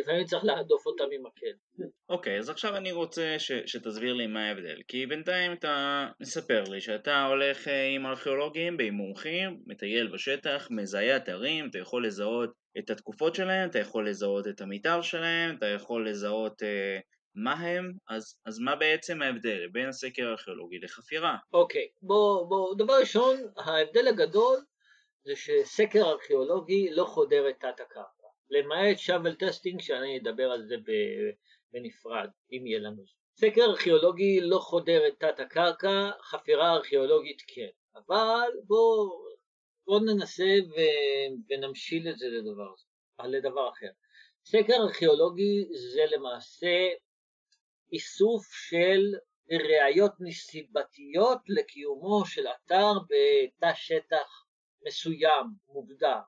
[0.00, 1.86] לפעמים צריך להדוף אותם עם מקל.
[2.08, 6.64] אוקיי, okay, אז עכשיו אני רוצה ש, שתסביר לי מה ההבדל, כי בינתיים אתה מספר
[6.70, 12.50] לי שאתה הולך אה, עם ארכיאולוגים, עם מומחים, מטייל בשטח, מזהה אתרים, אתה יכול לזהות
[12.78, 16.98] את התקופות שלהם, אתה יכול לזהות את המתאר שלהם, אתה יכול לזהות אה,
[17.34, 21.36] מה הם, אז, אז מה בעצם ההבדל בין הסקר הארכיאולוגי לחפירה?
[21.52, 24.58] אוקיי, okay, בוא, בוא, דבר ראשון, ההבדל הגדול
[25.24, 28.21] זה שסקר ארכיאולוגי לא חודר את תת הקרקע.
[28.52, 30.76] למעט shovel testing שאני אדבר על זה
[31.72, 33.02] בנפרד, אם יהיה לנו.
[33.36, 37.68] סקר ארכיאולוגי לא חודר את תת הקרקע, חפירה ארכיאולוגית כן.
[37.94, 39.22] אבל בואו
[39.86, 40.74] בוא ננסה ו...
[41.48, 42.74] ונמשיל את זה לדבר,
[43.24, 43.90] לדבר אחר.
[44.44, 46.88] סקר ארכיאולוגי זה למעשה
[47.92, 49.14] איסוף של
[49.50, 54.46] ראיות נסיבתיות לקיומו של אתר בתא שטח
[54.86, 56.18] מסוים, מוגדר.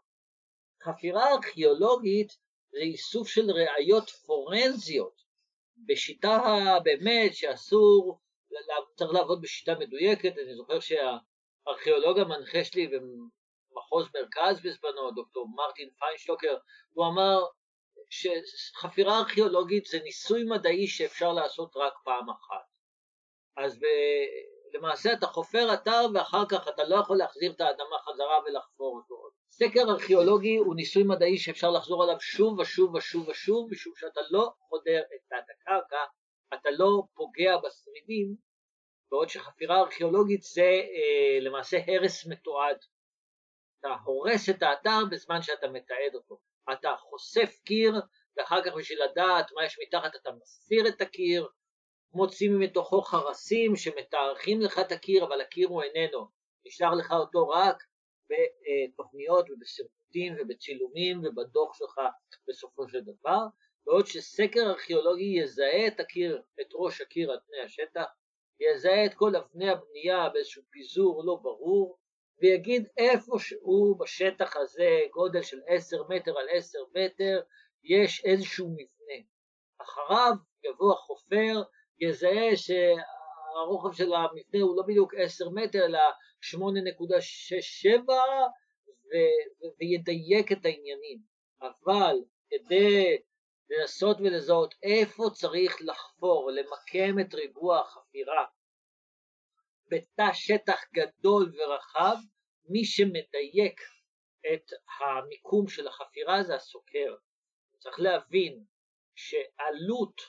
[0.84, 2.32] חפירה ארכיאולוגית
[2.72, 5.22] זה איסוף של ראיות פורנזיות
[5.76, 6.38] בשיטה
[6.84, 8.20] באמת שאסור,
[8.96, 16.56] צריך לעבוד בשיטה מדויקת, אני זוכר שהארכיאולוג המנחה שלי במחוז מרכז בזמנו, דוקטור מרטין פיינשטוקר,
[16.92, 17.44] הוא אמר
[18.10, 22.64] שחפירה ארכיאולוגית זה ניסוי מדעי שאפשר לעשות רק פעם אחת.
[23.56, 23.80] אז.
[24.74, 29.23] למעשה אתה חופר אתר ואחר כך אתה לא יכול להחזיר את האדמה חזרה ולחפור אותו.
[29.56, 34.50] סקר ארכיאולוגי הוא ניסוי מדעי שאפשר לחזור עליו שוב ושוב ושוב ושוב, משום שאתה לא
[34.58, 36.04] חודר את תת הקרקע,
[36.54, 38.36] אתה לא פוגע בשרידים,
[39.10, 42.76] בעוד שחפירה ארכיאולוגית זה אה, למעשה הרס מתועד.
[43.80, 46.38] אתה הורס את האתר בזמן שאתה מתעד אותו.
[46.72, 47.94] אתה חושף קיר,
[48.36, 51.48] ואחר כך בשביל לדעת מה יש מתחת אתה מסיר את הקיר,
[52.12, 56.28] מוצאים מתוכו חרסים שמתארחים לך את הקיר, אבל הקיר הוא איננו.
[56.66, 57.76] נשאר לך אותו רק
[58.30, 62.00] בתוכניות ובסרטוטים ובצילומים ובדוח שלך
[62.48, 63.46] בסופו של דבר,
[63.86, 68.04] בעוד שסקר ארכיאולוגי יזהה את הקיר, את ראש הקיר על פני השטח,
[68.60, 71.98] יזהה את כל אבני הבנייה באיזשהו פיזור לא ברור,
[72.42, 77.40] ויגיד איפה שהוא בשטח הזה, גודל של עשר מטר על עשר מטר,
[77.84, 79.26] יש איזשהו מבנה.
[79.82, 80.32] אחריו
[80.64, 81.62] יבוא החופר,
[82.00, 85.98] יזהה שהרוחב של המבנה הוא לא בדיוק עשר מטר, אלא
[86.44, 88.22] שמונה נקודה שש שבע,
[89.80, 91.18] וידייק את העניינים.
[91.60, 92.16] אבל
[92.50, 93.18] כדי
[93.70, 98.44] לנסות ולזהות איפה צריך לחפור, למקם את ריבוע החפירה
[99.90, 102.16] בתא שטח גדול ורחב,
[102.64, 103.80] מי שמדייק
[104.54, 107.16] את המיקום של החפירה זה הסוקר.
[107.78, 108.64] צריך להבין
[109.14, 110.20] שעלות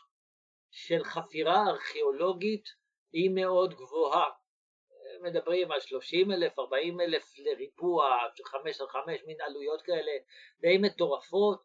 [0.72, 2.66] של חפירה ארכיאולוגית
[3.14, 4.45] היא מאוד גבוהה.
[5.26, 10.12] מדברים על 30 אלף, 40 אלף לריבוע, 5 על 5, מין עלויות כאלה
[10.62, 11.64] די מטורפות,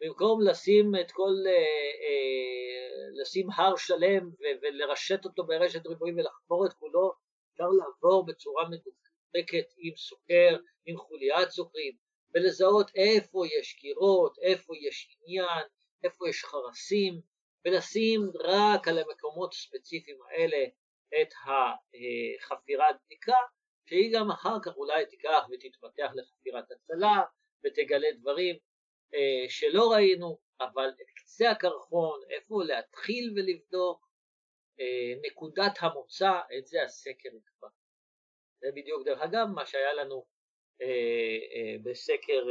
[0.00, 4.30] במקום לשים את כל, אה, אה, לשים הר שלם
[4.62, 7.12] ולרשת אותו ברשת ריבועים ולחפור את כולו,
[7.52, 11.92] אפשר לעבור בצורה מדוקדקת עם סוקר, עם חוליית סוקרים,
[12.34, 15.64] ולזהות איפה יש קירות, איפה יש עניין,
[16.04, 17.20] איפה יש חרסים,
[17.64, 20.64] ולשים רק על המקומות הספציפיים האלה
[21.08, 21.28] את
[22.40, 23.36] החפירת בדיקה,
[23.88, 27.22] שהיא גם אחר כך אולי תיקח ותתפתח לחפירת הצלה
[27.64, 28.56] ותגלה דברים
[29.14, 34.08] אה, שלא ראינו, אבל את קצה הקרחון, איפה להתחיל ולבדוק,
[34.80, 37.68] אה, נקודת המוצא, את זה הסקר יקבע.
[38.60, 40.26] זה בדיוק דרך אגב מה שהיה לנו
[40.82, 42.46] אה, בסקר,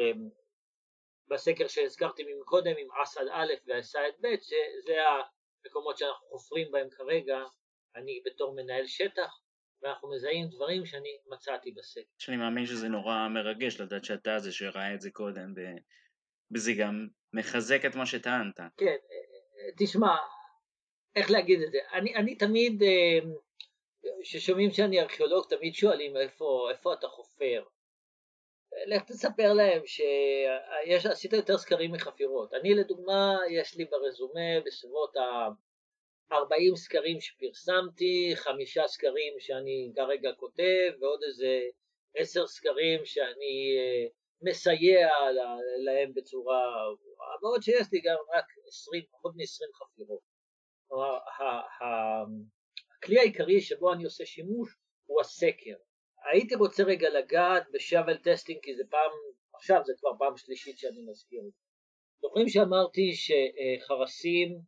[1.27, 4.95] בסקר שהזכרתי מקודם עם אסד א' ואסד ב', שזה
[5.65, 7.37] המקומות שאנחנו חופרים בהם כרגע,
[7.95, 9.39] אני בתור מנהל שטח,
[9.81, 12.01] ואנחנו מזהים דברים שאני מצאתי בסקר.
[12.17, 15.53] שאני מאמין שזה נורא מרגש לדעת שאתה זה שראה את זה קודם
[16.55, 18.59] וזה גם מחזק את מה שטענת.
[18.77, 18.95] כן,
[19.77, 20.15] תשמע,
[21.15, 23.19] איך להגיד את זה, אני, אני תמיד, אה,
[24.21, 27.63] כששומעים שאני ארכיאולוג, תמיד שואלים איפה, איפה אתה חופר.
[28.87, 32.53] לך תספר להם שעשית יותר סקרים מחפירות.
[32.53, 35.15] אני לדוגמה, יש לי ברזומה בסביבות
[36.31, 41.59] ה-40 סקרים שפרסמתי, חמישה סקרים שאני כרגע כותב, ועוד איזה
[42.15, 44.07] עשר סקרים שאני אה,
[44.41, 45.09] מסייע
[45.85, 46.75] להם בצורה,
[47.41, 50.35] ועוד שיש לי גם רק 20, פחות מ-20 חפירות.
[52.97, 55.75] הכלי העיקרי שבו אני עושה שימוש הוא הסקר.
[56.31, 59.11] הייתי רוצה רגע לגעת ב shovel testing כי זה פעם,
[59.55, 61.59] עכשיו זה כבר פעם שלישית שאני מזכיר את זה.
[62.21, 64.59] זוכרים שאמרתי שחרסים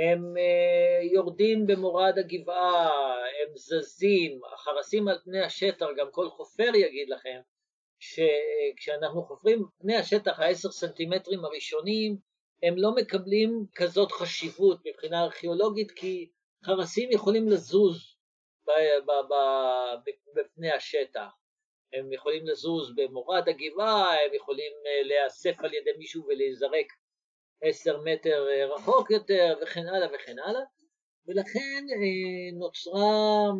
[0.00, 7.08] הם אה, יורדים במורד הגבעה, הם זזים, החרסים על פני השטח, גם כל חופר יגיד
[7.08, 7.40] לכם,
[7.98, 12.16] שכשאנחנו חופרים פני השטח העשר סנטימטרים הראשונים,
[12.62, 16.30] הם לא מקבלים כזאת חשיבות מבחינה ארכיאולוגית כי
[16.64, 18.16] חרסים יכולים לזוז
[20.34, 21.28] בפני השטח.
[21.92, 26.86] הם יכולים לזוז במורד הגבעה, הם יכולים אה, להיאסף על ידי מישהו ולהיזרק
[27.64, 30.62] עשר מטר אה, רחוק יותר וכן הלאה וכן הלאה.
[31.26, 33.52] ולכן אה, נוצרה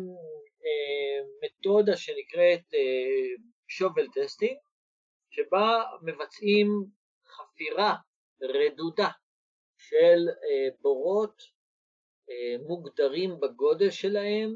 [1.43, 2.73] מתודה שנקראת
[3.67, 4.57] shovel testing
[5.29, 6.67] שבה מבצעים
[7.27, 7.95] חפירה
[8.41, 9.09] רדודה
[9.77, 10.27] של
[10.81, 11.41] בורות
[12.67, 14.55] מוגדרים בגודל שלהם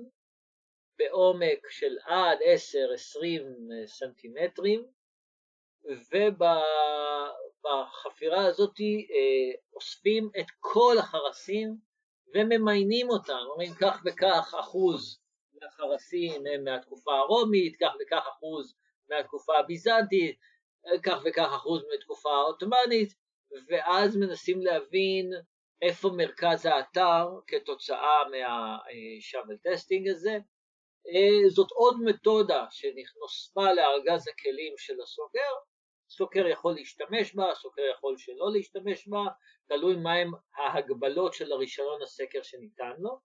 [0.97, 2.43] בעומק של עד 10-20
[3.85, 4.85] סנטימטרים
[7.63, 11.75] ובחפירה הזאת אה, אוספים את כל החרסים
[12.35, 15.19] וממיינים אותם, אומרים כך וכך אחוז
[15.61, 18.75] מהחרסים הם מהתקופה הרומית, כך וכך אחוז
[19.09, 20.39] מהתקופה הביזנטית,
[21.03, 23.13] כך וכך אחוז מהתקופה העות'מאנית,
[23.69, 25.31] ואז מנסים להבין
[25.81, 30.37] איפה מרכז האתר כתוצאה מה shovel testing הזה,
[31.07, 35.51] אה, זאת עוד מתודה שנוספה לארגז הכלים של הסוקר,
[36.09, 39.23] סוקר יכול להשתמש בה, סוקר יכול שלא להשתמש בה,
[39.67, 43.19] תלוי מהם ההגבלות של הרישיון הסקר שניתן לו,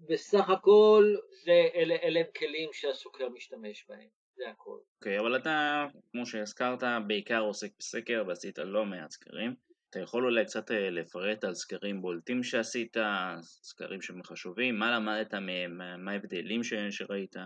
[0.00, 4.78] בסך הכל זה, אלה, אלה הם כלים שהסוקר משתמש בהם, זה הכל.
[4.96, 9.54] אוקיי, okay, אבל אתה, כמו שהזכרת, בעיקר עוסק בסקר ועשית לא מעט סקרים.
[9.90, 12.96] אתה יכול אולי קצת אה, לפרט על סקרים בולטים שעשית,
[13.42, 16.60] סקרים שהם חשובים, מה למדת מהם, מה ההבדלים
[16.90, 17.36] שראית,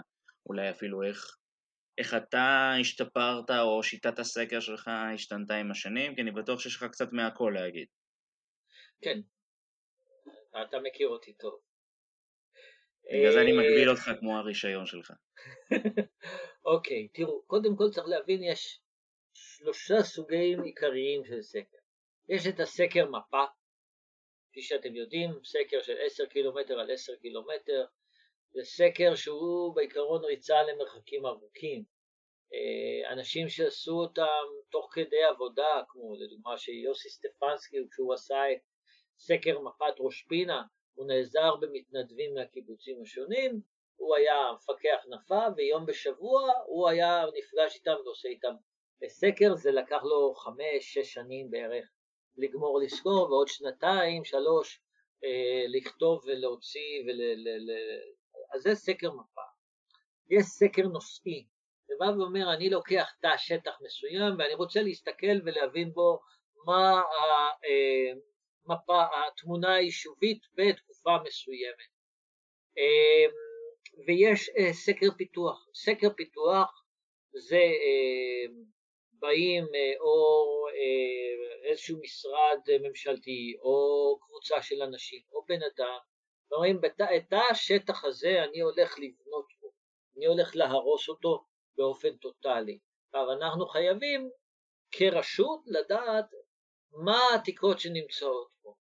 [0.47, 1.37] אולי אפילו איך,
[1.99, 6.85] איך אתה השתפרת או שיטת הסקר שלך השתנתה עם השנים, כי אני בטוח שיש לך
[6.85, 7.87] קצת מהכל להגיד.
[9.01, 9.21] כן,
[10.63, 11.61] אתה מכיר אותי טוב.
[13.05, 15.13] בגלל זה אני מגביל אותך כמו הרישיון שלך.
[16.73, 18.81] אוקיי, תראו, קודם כל צריך להבין, יש
[19.35, 21.79] שלושה סוגים עיקריים של סקר.
[22.29, 23.45] יש את הסקר מפה,
[24.51, 27.85] כפי שאתם יודעים, סקר של 10 קילומטר על 10 קילומטר,
[28.55, 31.85] זה סקר שהוא בעיקרון ריצה למרחקים ארוכים.
[32.55, 38.59] אה, אנשים שעשו אותם תוך כדי עבודה, כמו לדוגמה שיוסי סטפנסקי, כשהוא עשה את
[39.19, 40.63] סקר מפת ראש פינה,
[40.95, 43.61] הוא נעזר במתנדבים מהקיבוצים השונים,
[43.97, 48.55] הוא היה מפקח נפה, ויום בשבוע הוא היה נפגש איתם ועושה איתם
[49.09, 51.85] סקר, זה לקח לו חמש, שש שנים בערך
[52.37, 54.81] לגמור לזכור, ועוד שנתיים, שלוש,
[55.25, 57.21] אה, לכתוב ולהוציא, ול,
[58.53, 59.43] אז זה סקר מפה.
[60.31, 61.47] יש סקר נושאי,
[61.87, 66.21] זה בא ואומר, אני לוקח תא שטח מסוים ואני רוצה להסתכל ולהבין בו
[66.67, 67.03] מה
[68.67, 71.93] המפה, אה, התמונה היישובית בתקופה מסוימת.
[72.79, 73.33] אה,
[74.07, 75.69] ויש סקר פיתוח.
[75.75, 76.85] סקר פיתוח
[77.33, 77.65] זה
[79.23, 80.15] באים אה, או
[80.69, 85.99] אה, איזשהו משרד ממשלתי או קבוצה של אנשים או בן אדם
[86.53, 86.81] ואומרים
[87.17, 89.73] את השטח הזה אני הולך לבנות בו,
[90.17, 91.45] אני הולך להרוס אותו
[91.77, 92.79] באופן טוטאלי.
[93.15, 94.31] אבל אנחנו חייבים
[94.91, 96.31] כרשות לדעת
[96.93, 98.75] מה העתיקות שנמצאות פה,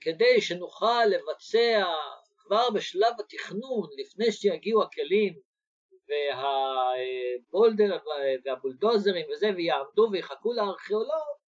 [0.00, 1.84] כדי שנוכל לבצע
[2.36, 5.40] כבר בשלב התכנון, לפני שיגיעו הכלים
[6.08, 7.98] והבולדר
[8.44, 11.38] והבולדוזרים וזה, ויעמדו ויחכו לארכיאולוג,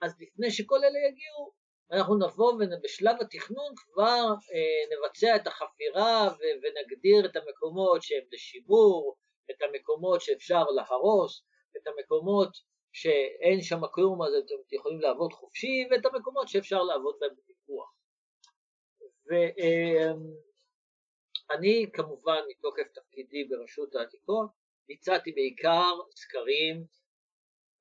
[0.00, 1.52] אז לפני שכל אלה יגיעו,
[1.92, 4.24] אנחנו נבוא ובשלב התכנון כבר
[4.54, 9.16] אה, נבצע את החפירה ונגדיר את המקומות שהם לשימור,
[9.50, 11.42] את המקומות שאפשר להרוס,
[11.76, 12.48] את המקומות
[12.92, 17.94] שאין שם כלום אז אתם יכולים לעבוד חופשי, ואת המקומות שאפשר לעבוד בהם בפיקוח.
[19.32, 20.12] אה,
[21.50, 24.50] אני כמובן מתוקף תפקידי ברשות העתיקות
[24.88, 26.84] ביצעתי בעיקר סקרים,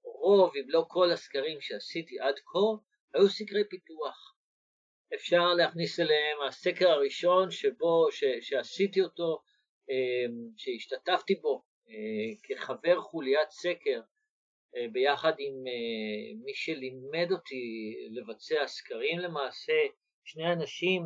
[0.04, 4.36] רוב אם לא כל הסקרים שעשיתי עד כה היו סקרי פיתוח.
[5.16, 9.42] אפשר להכניס אליהם הסקר הראשון שבו, ש, שעשיתי אותו,
[9.90, 14.02] אמ, שהשתתפתי בו אה, כחבר חוליית סקר
[14.76, 19.74] אה, ביחד עם אה, מי שלימד אותי לבצע סקרים למעשה,
[20.24, 21.04] שני אנשים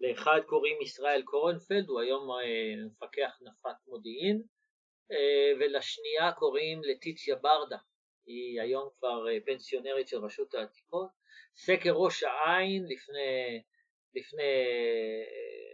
[0.00, 2.28] לאחד קוראים ישראל קורנפלד, הוא היום
[2.86, 4.42] מפקח נפת מודיעין,
[5.60, 7.76] ולשנייה קוראים לטיציה ברדה,
[8.26, 11.08] היא היום כבר אה, פנסיונרית של רשות העתיקות.
[11.56, 13.62] סקר ראש העין לפני,
[14.14, 14.52] לפני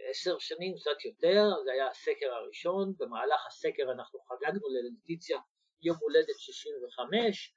[0.09, 5.37] עשר שנים, קצת יותר, זה היה הסקר הראשון, במהלך הסקר אנחנו חגגנו ללטיציה
[5.81, 7.55] יום הולדת 65,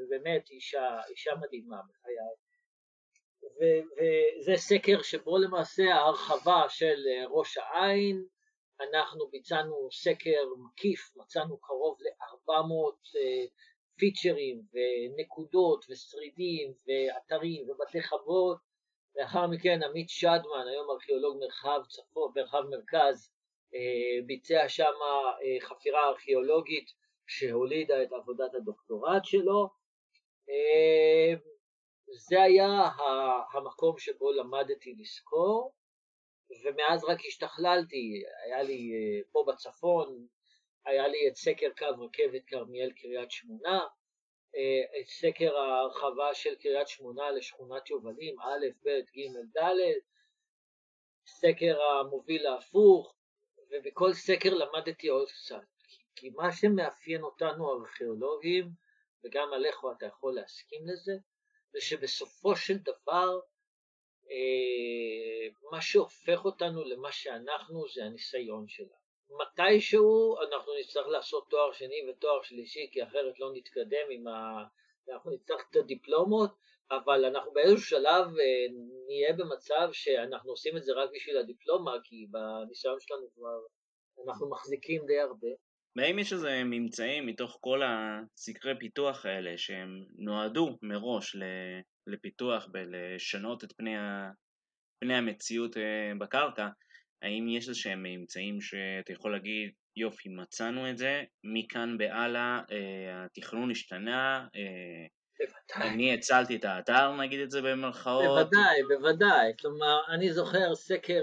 [0.00, 2.14] ובאמת אישה, אישה מדהימה בחיי.
[3.60, 8.26] וזה סקר שבו למעשה ההרחבה של אה, ראש העין,
[8.80, 13.44] אנחנו ביצענו סקר מקיף, מצאנו קרוב ל-400 אה,
[13.98, 18.58] פיצ'רים ונקודות ושרידים ואתרים ובתי חוות,
[19.16, 23.30] לאחר מכן עמית שדמן, היום ארכיאולוג מרחב צפון, מרחב מרכז,
[23.74, 24.94] אה, ביצע שם
[25.60, 26.90] חפירה ארכיאולוגית
[27.26, 29.68] שהולידה את עבודת הדוקטורט שלו.
[32.28, 32.68] זה היה
[33.52, 35.72] המקום שבו למדתי לזכור,
[36.62, 40.26] ומאז רק השתכללתי, היה לי אה, פה בצפון,
[40.86, 43.80] היה לי את סקר קו רכבת כרמיאל קריית שמונה,
[44.56, 49.78] אה, את סקר ההרחבה של קריית שמונה לשכונת יובלים, א', ב', ג', ד',
[51.26, 53.14] סקר המוביל ההפוך,
[53.70, 55.64] ובכל סקר למדתי עוד קצת,
[56.16, 58.70] כי מה שמאפיין אותנו הארכיאולוגים,
[59.24, 61.12] וגם עליך אתה יכול להסכים לזה,
[61.72, 63.40] זה שבסופו של דבר
[65.72, 69.04] מה שהופך אותנו למה שאנחנו זה הניסיון שלנו.
[69.30, 74.64] מתישהו אנחנו נצטרך לעשות תואר שני ותואר שלישי כי אחרת לא נתקדם עם ה...
[75.12, 76.50] אנחנו נצטרך את הדיפלומות,
[76.90, 78.66] אבל אנחנו באיזשהו שלב אה,
[79.06, 83.58] נהיה במצב שאנחנו עושים את זה רק בשביל הדיפלומה כי בניסיון שלנו כבר
[84.26, 85.48] אנחנו מחזיקים די הרבה.
[85.96, 91.36] והאם יש איזה ממצאים מתוך כל הסקרי פיתוח האלה שהם נועדו מראש
[92.06, 94.30] לפיתוח ולשנות את פני, ה,
[95.00, 96.68] פני המציאות אה, בקרקע,
[97.22, 103.24] האם יש איזה שהם ממצאים שאתה יכול להגיד יופי מצאנו את זה, מכאן והלאה אה,
[103.24, 105.06] התכנון השתנה, אה,
[105.38, 105.94] בוודאי.
[105.94, 108.24] אני הצלתי את האתר נגיד את זה במרכאות?
[108.24, 111.22] בוודאי, בוודאי, כלומר אני זוכר סקר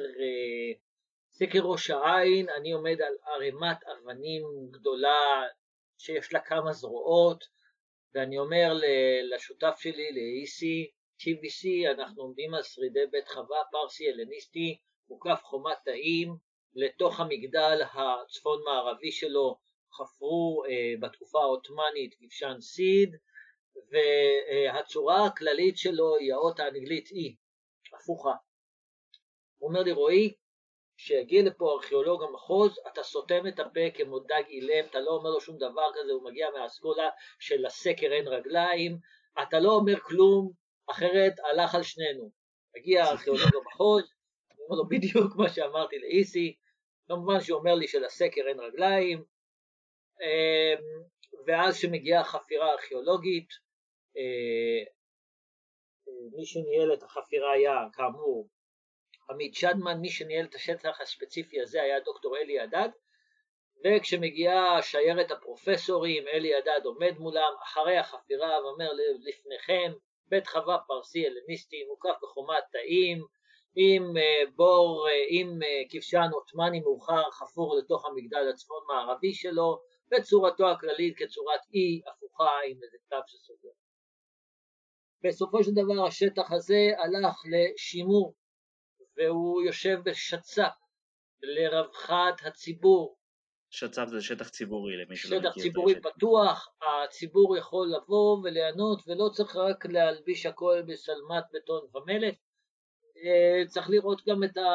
[1.34, 5.44] סקר ראש העין, אני עומד על ערימת אבנים גדולה
[5.98, 7.44] שיש לה כמה זרועות,
[8.16, 8.74] ואני אומר
[9.24, 10.92] לשותף שלי, ל-EC,
[11.22, 14.78] TVC, אנחנו עומדים על שרידי בית חווה פרסי הלניסטי
[15.10, 16.36] מוקף חומת תאים,
[16.76, 19.58] לתוך המגדל הצפון מערבי שלו
[19.94, 23.16] חפרו אה, בתקופה העות'מאנית כבשן סיד,
[23.92, 27.36] והצורה הכללית שלו היא האות האנגלית E,
[27.96, 28.34] הפוכה.
[29.58, 30.34] הוא אומר לי, רועי,
[31.04, 35.42] כשיגיע לפה ארכיאולוג המחוז, אתה סותם את הפה כמו דג אילם, אתה לא אומר לו
[35.42, 38.98] שום דבר כזה, הוא מגיע מהאסכולה של הסקר אין רגליים,
[39.42, 40.52] אתה לא אומר כלום,
[40.92, 42.32] אחרת הלך על שנינו.
[42.78, 44.04] מגיע ארכיאולוג המחוז,
[44.52, 46.56] אני אומר לו בדיוק מה שאמרתי לאיסי,
[47.08, 49.24] כמובן שהוא אומר לי שלסקר אין רגליים,
[50.22, 51.04] אמ,
[51.48, 53.50] ואז שמגיעה החפירה הארכיאולוגית,
[54.18, 54.84] אה,
[56.08, 58.50] אה, מי שניהל את החפירה היה כאמור
[59.32, 62.90] עמית שדמן, מי שניהל את השטח הספציפי הזה היה דוקטור אלי עדד,
[63.86, 68.90] וכשמגיעה שיירת הפרופסורים, אלי עדד עומד מולם אחרי החפירה ואומר
[69.24, 69.92] לפניכם
[70.28, 73.26] בית חווה פרסי הלניסטי מוקף בחומת תאים
[73.76, 75.60] עם אה, בור, עם
[75.90, 82.78] כבשן עות'מאני מאוחר חפור לתוך המגדל הצפון מערבי שלו וצורתו הכללית כצורת אי הפוכה עם
[82.84, 83.70] איזה קו שסוגר.
[85.24, 88.36] בסופו של דבר השטח הזה הלך לשימור
[89.22, 90.72] והוא יושב בשצ"פ
[91.42, 93.18] לרווחת הציבור.
[93.70, 95.52] שצ"פ זה שטח ציבורי למי שלא מכיר.
[95.52, 102.36] שטח ציבורי פתוח, הציבור יכול לבוא וליהנות ולא צריך רק להלביש הכל בשלמת בטון ומלט,
[103.18, 104.72] אה, צריך לראות גם את, ה...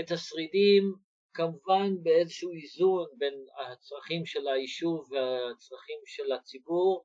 [0.00, 0.94] את השרידים
[1.34, 7.04] כמובן באיזשהו איזון בין הצרכים של היישוב והצרכים של הציבור,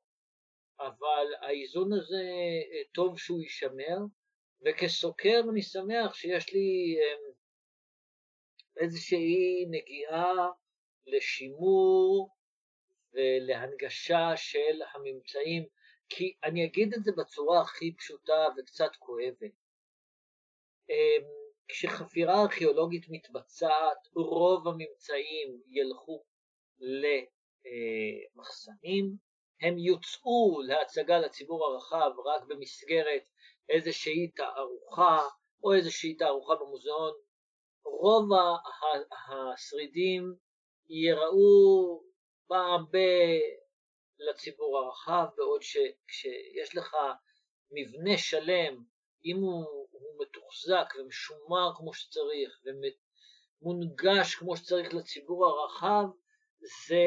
[0.80, 2.24] אבל האיזון הזה
[2.72, 3.98] אה, טוב שהוא יישמר,
[4.64, 7.32] וכסוקר אני שמח שיש לי אמ,
[8.76, 10.32] איזושהי נגיעה
[11.06, 12.30] לשימור
[13.12, 15.66] ולהנגשה של הממצאים,
[16.08, 19.52] כי אני אגיד את זה בצורה הכי פשוטה וקצת כואבת.
[20.90, 21.24] אמ,
[21.68, 26.24] כשחפירה ארכיאולוגית מתבצעת, רוב הממצאים ילכו
[28.36, 29.16] למחסנים,
[29.60, 33.33] הם יוצאו להצגה לציבור הרחב רק במסגרת
[33.68, 35.28] איזושהי תערוכה
[35.62, 37.12] או איזושהי תערוכה במוזיאון.
[37.84, 38.28] רוב
[39.28, 40.34] השרידים
[40.88, 42.02] יראו
[42.48, 42.96] פעם ב...
[44.18, 46.96] לציבור הרחב, בעוד שכשיש לך
[47.70, 48.84] מבנה שלם,
[49.24, 52.60] אם הוא הוא מתוחזק ומשומר כמו שצריך
[53.62, 56.04] ומונגש כמו שצריך לציבור הרחב,
[56.60, 57.04] זה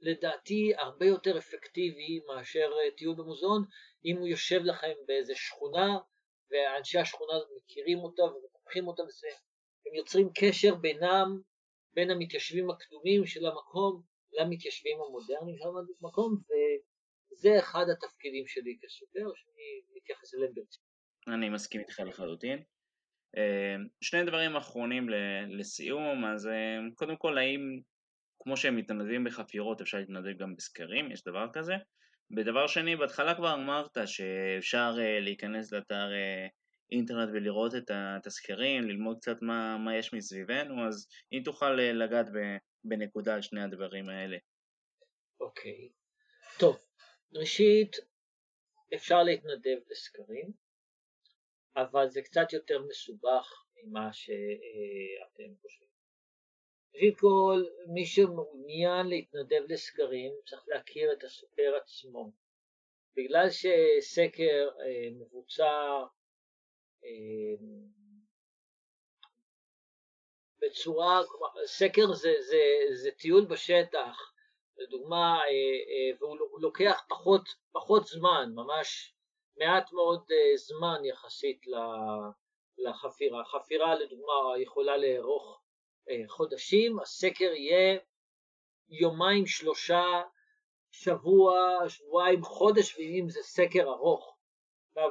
[0.00, 3.64] לדעתי הרבה יותר אפקטיבי מאשר טיול במוזיאון
[4.04, 5.98] אם הוא יושב לכם באיזה שכונה
[6.50, 9.02] ואנשי השכונה מכירים אותה ומקפחים אותה
[9.86, 11.40] הם יוצרים קשר בינם,
[11.94, 15.68] בין המתיישבים הקדומים של המקום למתיישבים המודרניים של
[16.02, 20.90] המקום וזה אחד התפקידים שלי כסופר שאני מתייחס אליהם ברצינות.
[21.28, 22.62] אני מסכים איתך לחלוטין.
[23.36, 25.08] אה, שני דברים אחרונים
[25.48, 27.60] לסיום, אז אה, קודם כל האם
[28.42, 31.74] כמו שהם מתנדבים בחפירות אפשר להתנדב גם בסקרים, יש דבר כזה.
[32.36, 36.08] ודבר שני, בהתחלה כבר אמרת שאפשר אה, להיכנס לאתר
[36.92, 42.26] אינטרנט ולראות את הסקרים, ללמוד קצת מה, מה יש מסביבנו, אז אם תוכל לגעת
[42.84, 44.36] בנקודה על שני הדברים האלה.
[45.40, 46.58] אוקיי, okay.
[46.58, 46.78] טוב,
[47.34, 47.96] ראשית
[48.94, 50.52] אפשר להתנדב בסקרים,
[51.76, 55.89] אבל זה קצת יותר מסובך ממה שאתם חושבים.
[56.94, 62.30] ראשית כל, מי שמעוניין להתנדב לסקרים צריך להכיר את הסוקר עצמו.
[63.16, 66.02] בגלל שסקר אה, מבוצע
[67.04, 67.66] אה,
[70.58, 71.20] בצורה,
[71.64, 72.62] סקר זה, זה,
[72.92, 74.32] זה טיול בשטח,
[74.76, 79.14] לדוגמה, אה, והוא לוקח פחות, פחות זמן, ממש
[79.56, 81.60] מעט מאוד אה, זמן יחסית
[82.78, 83.44] לחפירה.
[83.44, 85.69] חפירה לדוגמה יכולה לארוך אה,
[86.28, 87.98] חודשים, הסקר יהיה
[88.90, 90.22] יומיים, שלושה,
[90.90, 94.36] שבוע, שבועיים, חודש, ואם זה סקר ארוך.
[94.88, 95.10] עכשיו,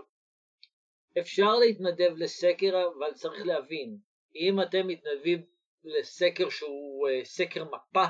[1.20, 3.98] אפשר להתנדב לסקר, אבל צריך להבין,
[4.36, 5.46] אם אתם מתנדבים
[5.84, 8.06] לסקר שהוא אה, סקר מפה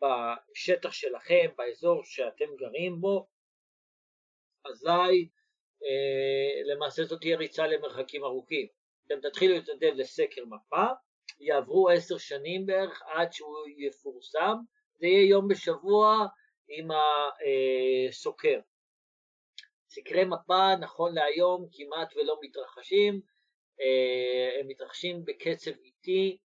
[0.00, 3.28] בשטח שלכם, באזור שאתם גרים בו,
[4.64, 5.28] אזי
[5.84, 8.66] אה, למעשה זאת תהיה ריצה למרחקים ארוכים.
[9.06, 10.84] אתם תתחילו להתנדב לסקר מפה,
[11.42, 14.56] יעברו עשר שנים בערך עד שהוא יפורסם,
[14.94, 16.26] זה יהיה יום בשבוע
[16.68, 16.88] עם
[18.08, 18.60] הסוקר.
[19.88, 23.20] סקרי מפה נכון להיום כמעט ולא מתרחשים,
[23.80, 26.38] אה, הם מתרחשים בקצב איטי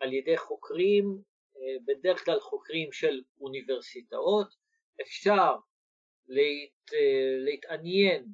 [0.00, 1.18] על ידי חוקרים,
[1.56, 4.48] אה, בדרך כלל חוקרים של אוניברסיטאות,
[5.02, 5.56] אפשר
[6.28, 6.92] להת,
[7.44, 8.26] להתעניין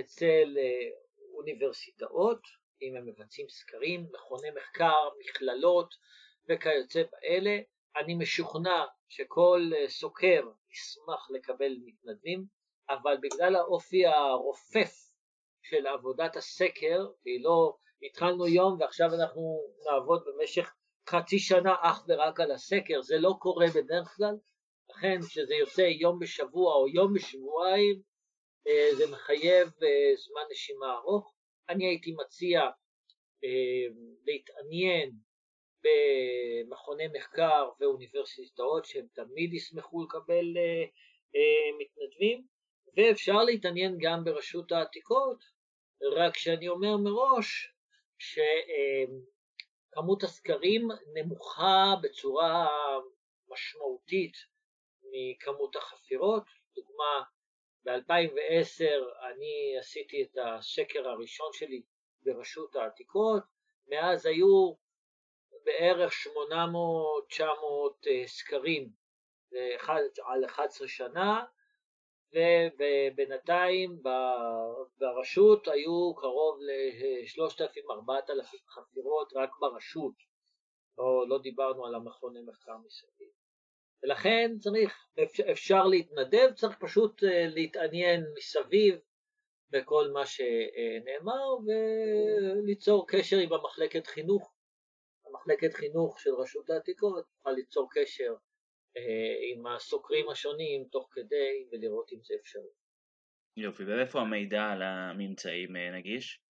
[0.00, 0.88] אצל אה,
[1.34, 2.40] אוניברסיטאות,
[2.82, 5.94] אם הם מבצעים סקרים, מכוני מחקר, מכללות
[6.48, 7.58] וכיוצא באלה.
[7.96, 12.44] אני משוכנע שכל סוקר ישמח לקבל מתנדבים,
[12.90, 14.92] אבל בגלל האופי הרופף
[15.62, 20.74] של עבודת הסקר, והיא לא התחלנו יום ועכשיו אנחנו נעבוד במשך
[21.08, 24.36] חצי שנה אך ורק על הסקר, זה לא קורה בדרך כלל,
[24.90, 28.02] לכן כשזה יוצא יום בשבוע או יום בשבועיים
[28.66, 31.35] אה, זה מחייב אה, זמן נשימה ארוך.
[31.68, 32.60] אני הייתי מציע
[33.44, 33.86] אה,
[34.24, 35.12] להתעניין
[35.82, 40.44] במכוני מחקר ואוניברסיטאות שהם תמיד ישמחו לקבל
[41.78, 42.46] מתנדבים
[42.96, 45.44] ואפשר להתעניין גם ברשות העתיקות,
[46.16, 47.72] רק שאני אומר מראש
[48.18, 52.68] שכמות הסקרים נמוכה בצורה
[53.48, 54.36] משמעותית
[55.12, 56.42] מכמות החפירות.
[56.74, 57.22] דוגמה,
[57.86, 58.82] ב-2010
[59.30, 61.82] אני עשיתי את הסקר הראשון שלי
[62.22, 63.42] ברשות העתיקות,
[63.88, 64.72] מאז היו
[65.64, 66.12] בערך
[67.32, 67.42] 800-900
[68.06, 68.88] אה, סקרים
[70.24, 71.44] על 11 שנה,
[72.78, 74.02] ובינתיים
[74.98, 80.14] ברשות היו קרוב ל-3,000-4,000 חפירות רק ברשות,
[80.98, 83.45] לא, לא דיברנו על המכוני מחקר מסביב.
[84.02, 85.08] ולכן צריך,
[85.52, 88.98] אפשר להתנדב, צריך פשוט אה, להתעניין מסביב
[89.70, 94.52] בכל מה שנאמר וליצור קשר עם המחלקת חינוך.
[95.26, 98.34] המחלקת חינוך של רשות העתיקות תוכל ליצור קשר
[98.96, 102.70] אה, עם הסוקרים השונים תוך כדי ולראות אם זה אפשרי.
[103.56, 106.40] יופי, ואיפה המידע על הממצאים אה, נגיש?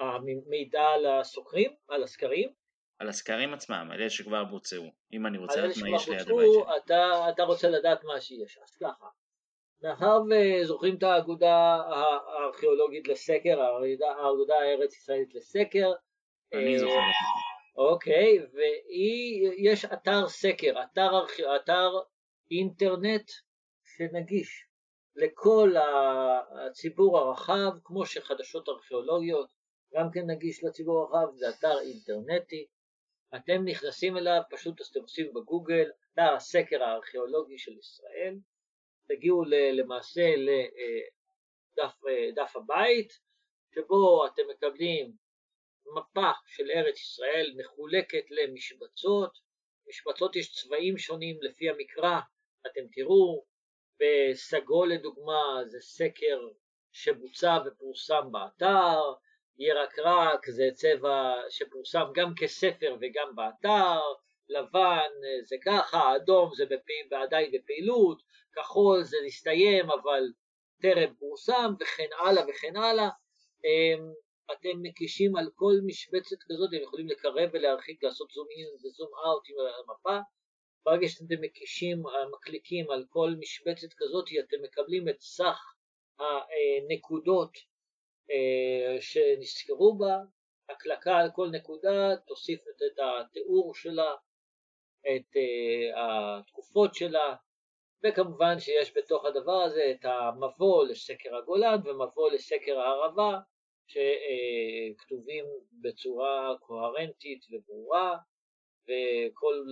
[0.00, 2.65] המידע על הסוקרים, על הסקרים?
[2.98, 4.84] על הסקרים עצמם, על אלה שכבר בוצעו.
[5.12, 6.76] אם אני רוצה לדעת מה יש ליד הבית שלי.
[6.76, 9.06] אתה, אתה רוצה לדעת מה שיש, אז ככה.
[9.82, 15.92] מאחר וזוכרים את האגודה הארכיאולוגית לסקר, האגודה הארץ ישראלית לסקר.
[16.54, 17.00] אני אה, זוכר.
[17.76, 21.24] אוקיי, ויש אתר סקר, אתר,
[21.56, 21.90] אתר
[22.50, 23.30] אינטרנט
[23.84, 24.66] שנגיש
[25.16, 29.48] לכל הציבור הרחב, כמו שחדשות ארכיאולוגיות
[29.94, 32.66] גם כן נגיש לציבור הרחב, זה אתר אינטרנטי,
[33.34, 38.38] אתם נכנסים אליו, פשוט אתם עושים בגוגל, אתר הסקר הארכיאולוגי של ישראל,
[39.08, 40.34] תגיעו למעשה
[41.76, 43.12] לדף הבית,
[43.74, 45.12] שבו אתם מקבלים
[45.96, 49.38] מפה של ארץ ישראל מחולקת למשבצות,
[49.88, 52.20] משבצות יש צבעים שונים לפי המקרא,
[52.66, 53.44] אתם תראו,
[54.00, 56.48] בסגול לדוגמה זה סקר
[56.92, 59.00] שבוצע ופורסם באתר,
[59.58, 64.00] ירקרק זה צבע שפורסם גם כספר וגם באתר,
[64.48, 65.10] לבן
[65.44, 66.64] זה ככה, אדום זה.
[67.22, 70.22] עדיין בפעילות, כחול זה נסתיים אבל
[70.82, 73.08] טרם פורסם וכן הלאה וכן הלאה.
[73.64, 74.12] אמ,
[74.52, 79.42] אתם מקישים על כל משבצת כזאת, אתם יכולים לקרב ולהרחיק, לעשות זום אין וזום אאוט
[79.48, 79.56] עם
[79.88, 80.18] המפה.
[80.84, 82.02] ברגע שאתם מקישים,
[82.32, 85.58] מקליקים על כל משבצת כזאת, אתם מקבלים את סך
[86.18, 87.52] הנקודות
[88.30, 90.16] אה, שנזכרו בה,
[90.68, 94.14] הקלקה על כל נקודה תוסיף את התיאור שלה,
[95.00, 97.34] את אה, התקופות שלה,
[98.04, 103.38] וכמובן שיש בתוך הדבר הזה את המבוא לסקר הגולן ומבוא לסקר הערבה,
[103.86, 105.44] שכתובים
[105.82, 108.16] בצורה קוהרנטית וברורה,
[108.82, 109.64] וכל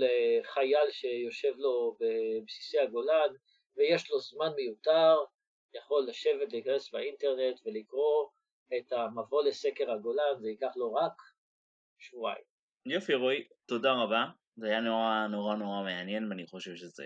[0.43, 3.35] חייל שיושב לו בבסיסי הגולן
[3.77, 5.17] ויש לו זמן מיותר,
[5.75, 8.29] יכול לשבת, להיכנס באינטרנט ולקרוא
[8.79, 11.13] את המבוא לסקר הגולן, זה ייקח לו רק
[11.99, 12.45] שבועיים.
[12.87, 14.25] יופי רועי, תודה רבה,
[14.57, 17.05] זה היה נורא נורא נורא מעניין ואני חושב שזה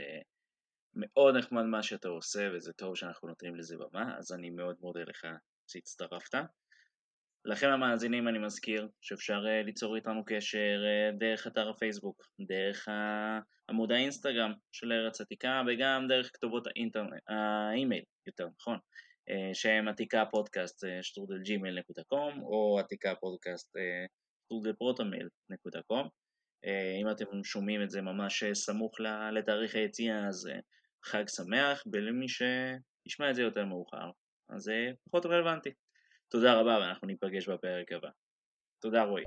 [0.95, 5.01] מאוד נחמד מה שאתה עושה וזה טוב שאנחנו נותנים לזה במה, אז אני מאוד מודה
[5.01, 5.27] לך
[5.67, 6.35] שהצטרפת.
[7.45, 12.89] לכם המאזינים אני מזכיר שאפשר אה, ליצור איתנו קשר אה, דרך אתר הפייסבוק, דרך
[13.71, 18.79] עמוד האינסטגרם של ארץ עתיקה וגם דרך כתובות האינטרנט, האימייל יותר נכון,
[19.53, 23.77] שהם עתיקה פודקאסט שטרודל Gmail נקודה com או עתיקה פודקאסט
[24.47, 26.09] שטרודל ProtonMail נקודה com
[27.01, 29.01] אם אתם שומעים את זה ממש סמוך
[29.33, 30.49] לתאריך היציאה אז
[31.05, 34.11] חג שמח ולמי שישמע את זה יותר מאוחר
[34.51, 35.71] אז זה פחות רלוונטי
[36.31, 38.09] תודה רבה ואנחנו ניפגש בפרק הבא.
[38.83, 39.25] תודה רועי.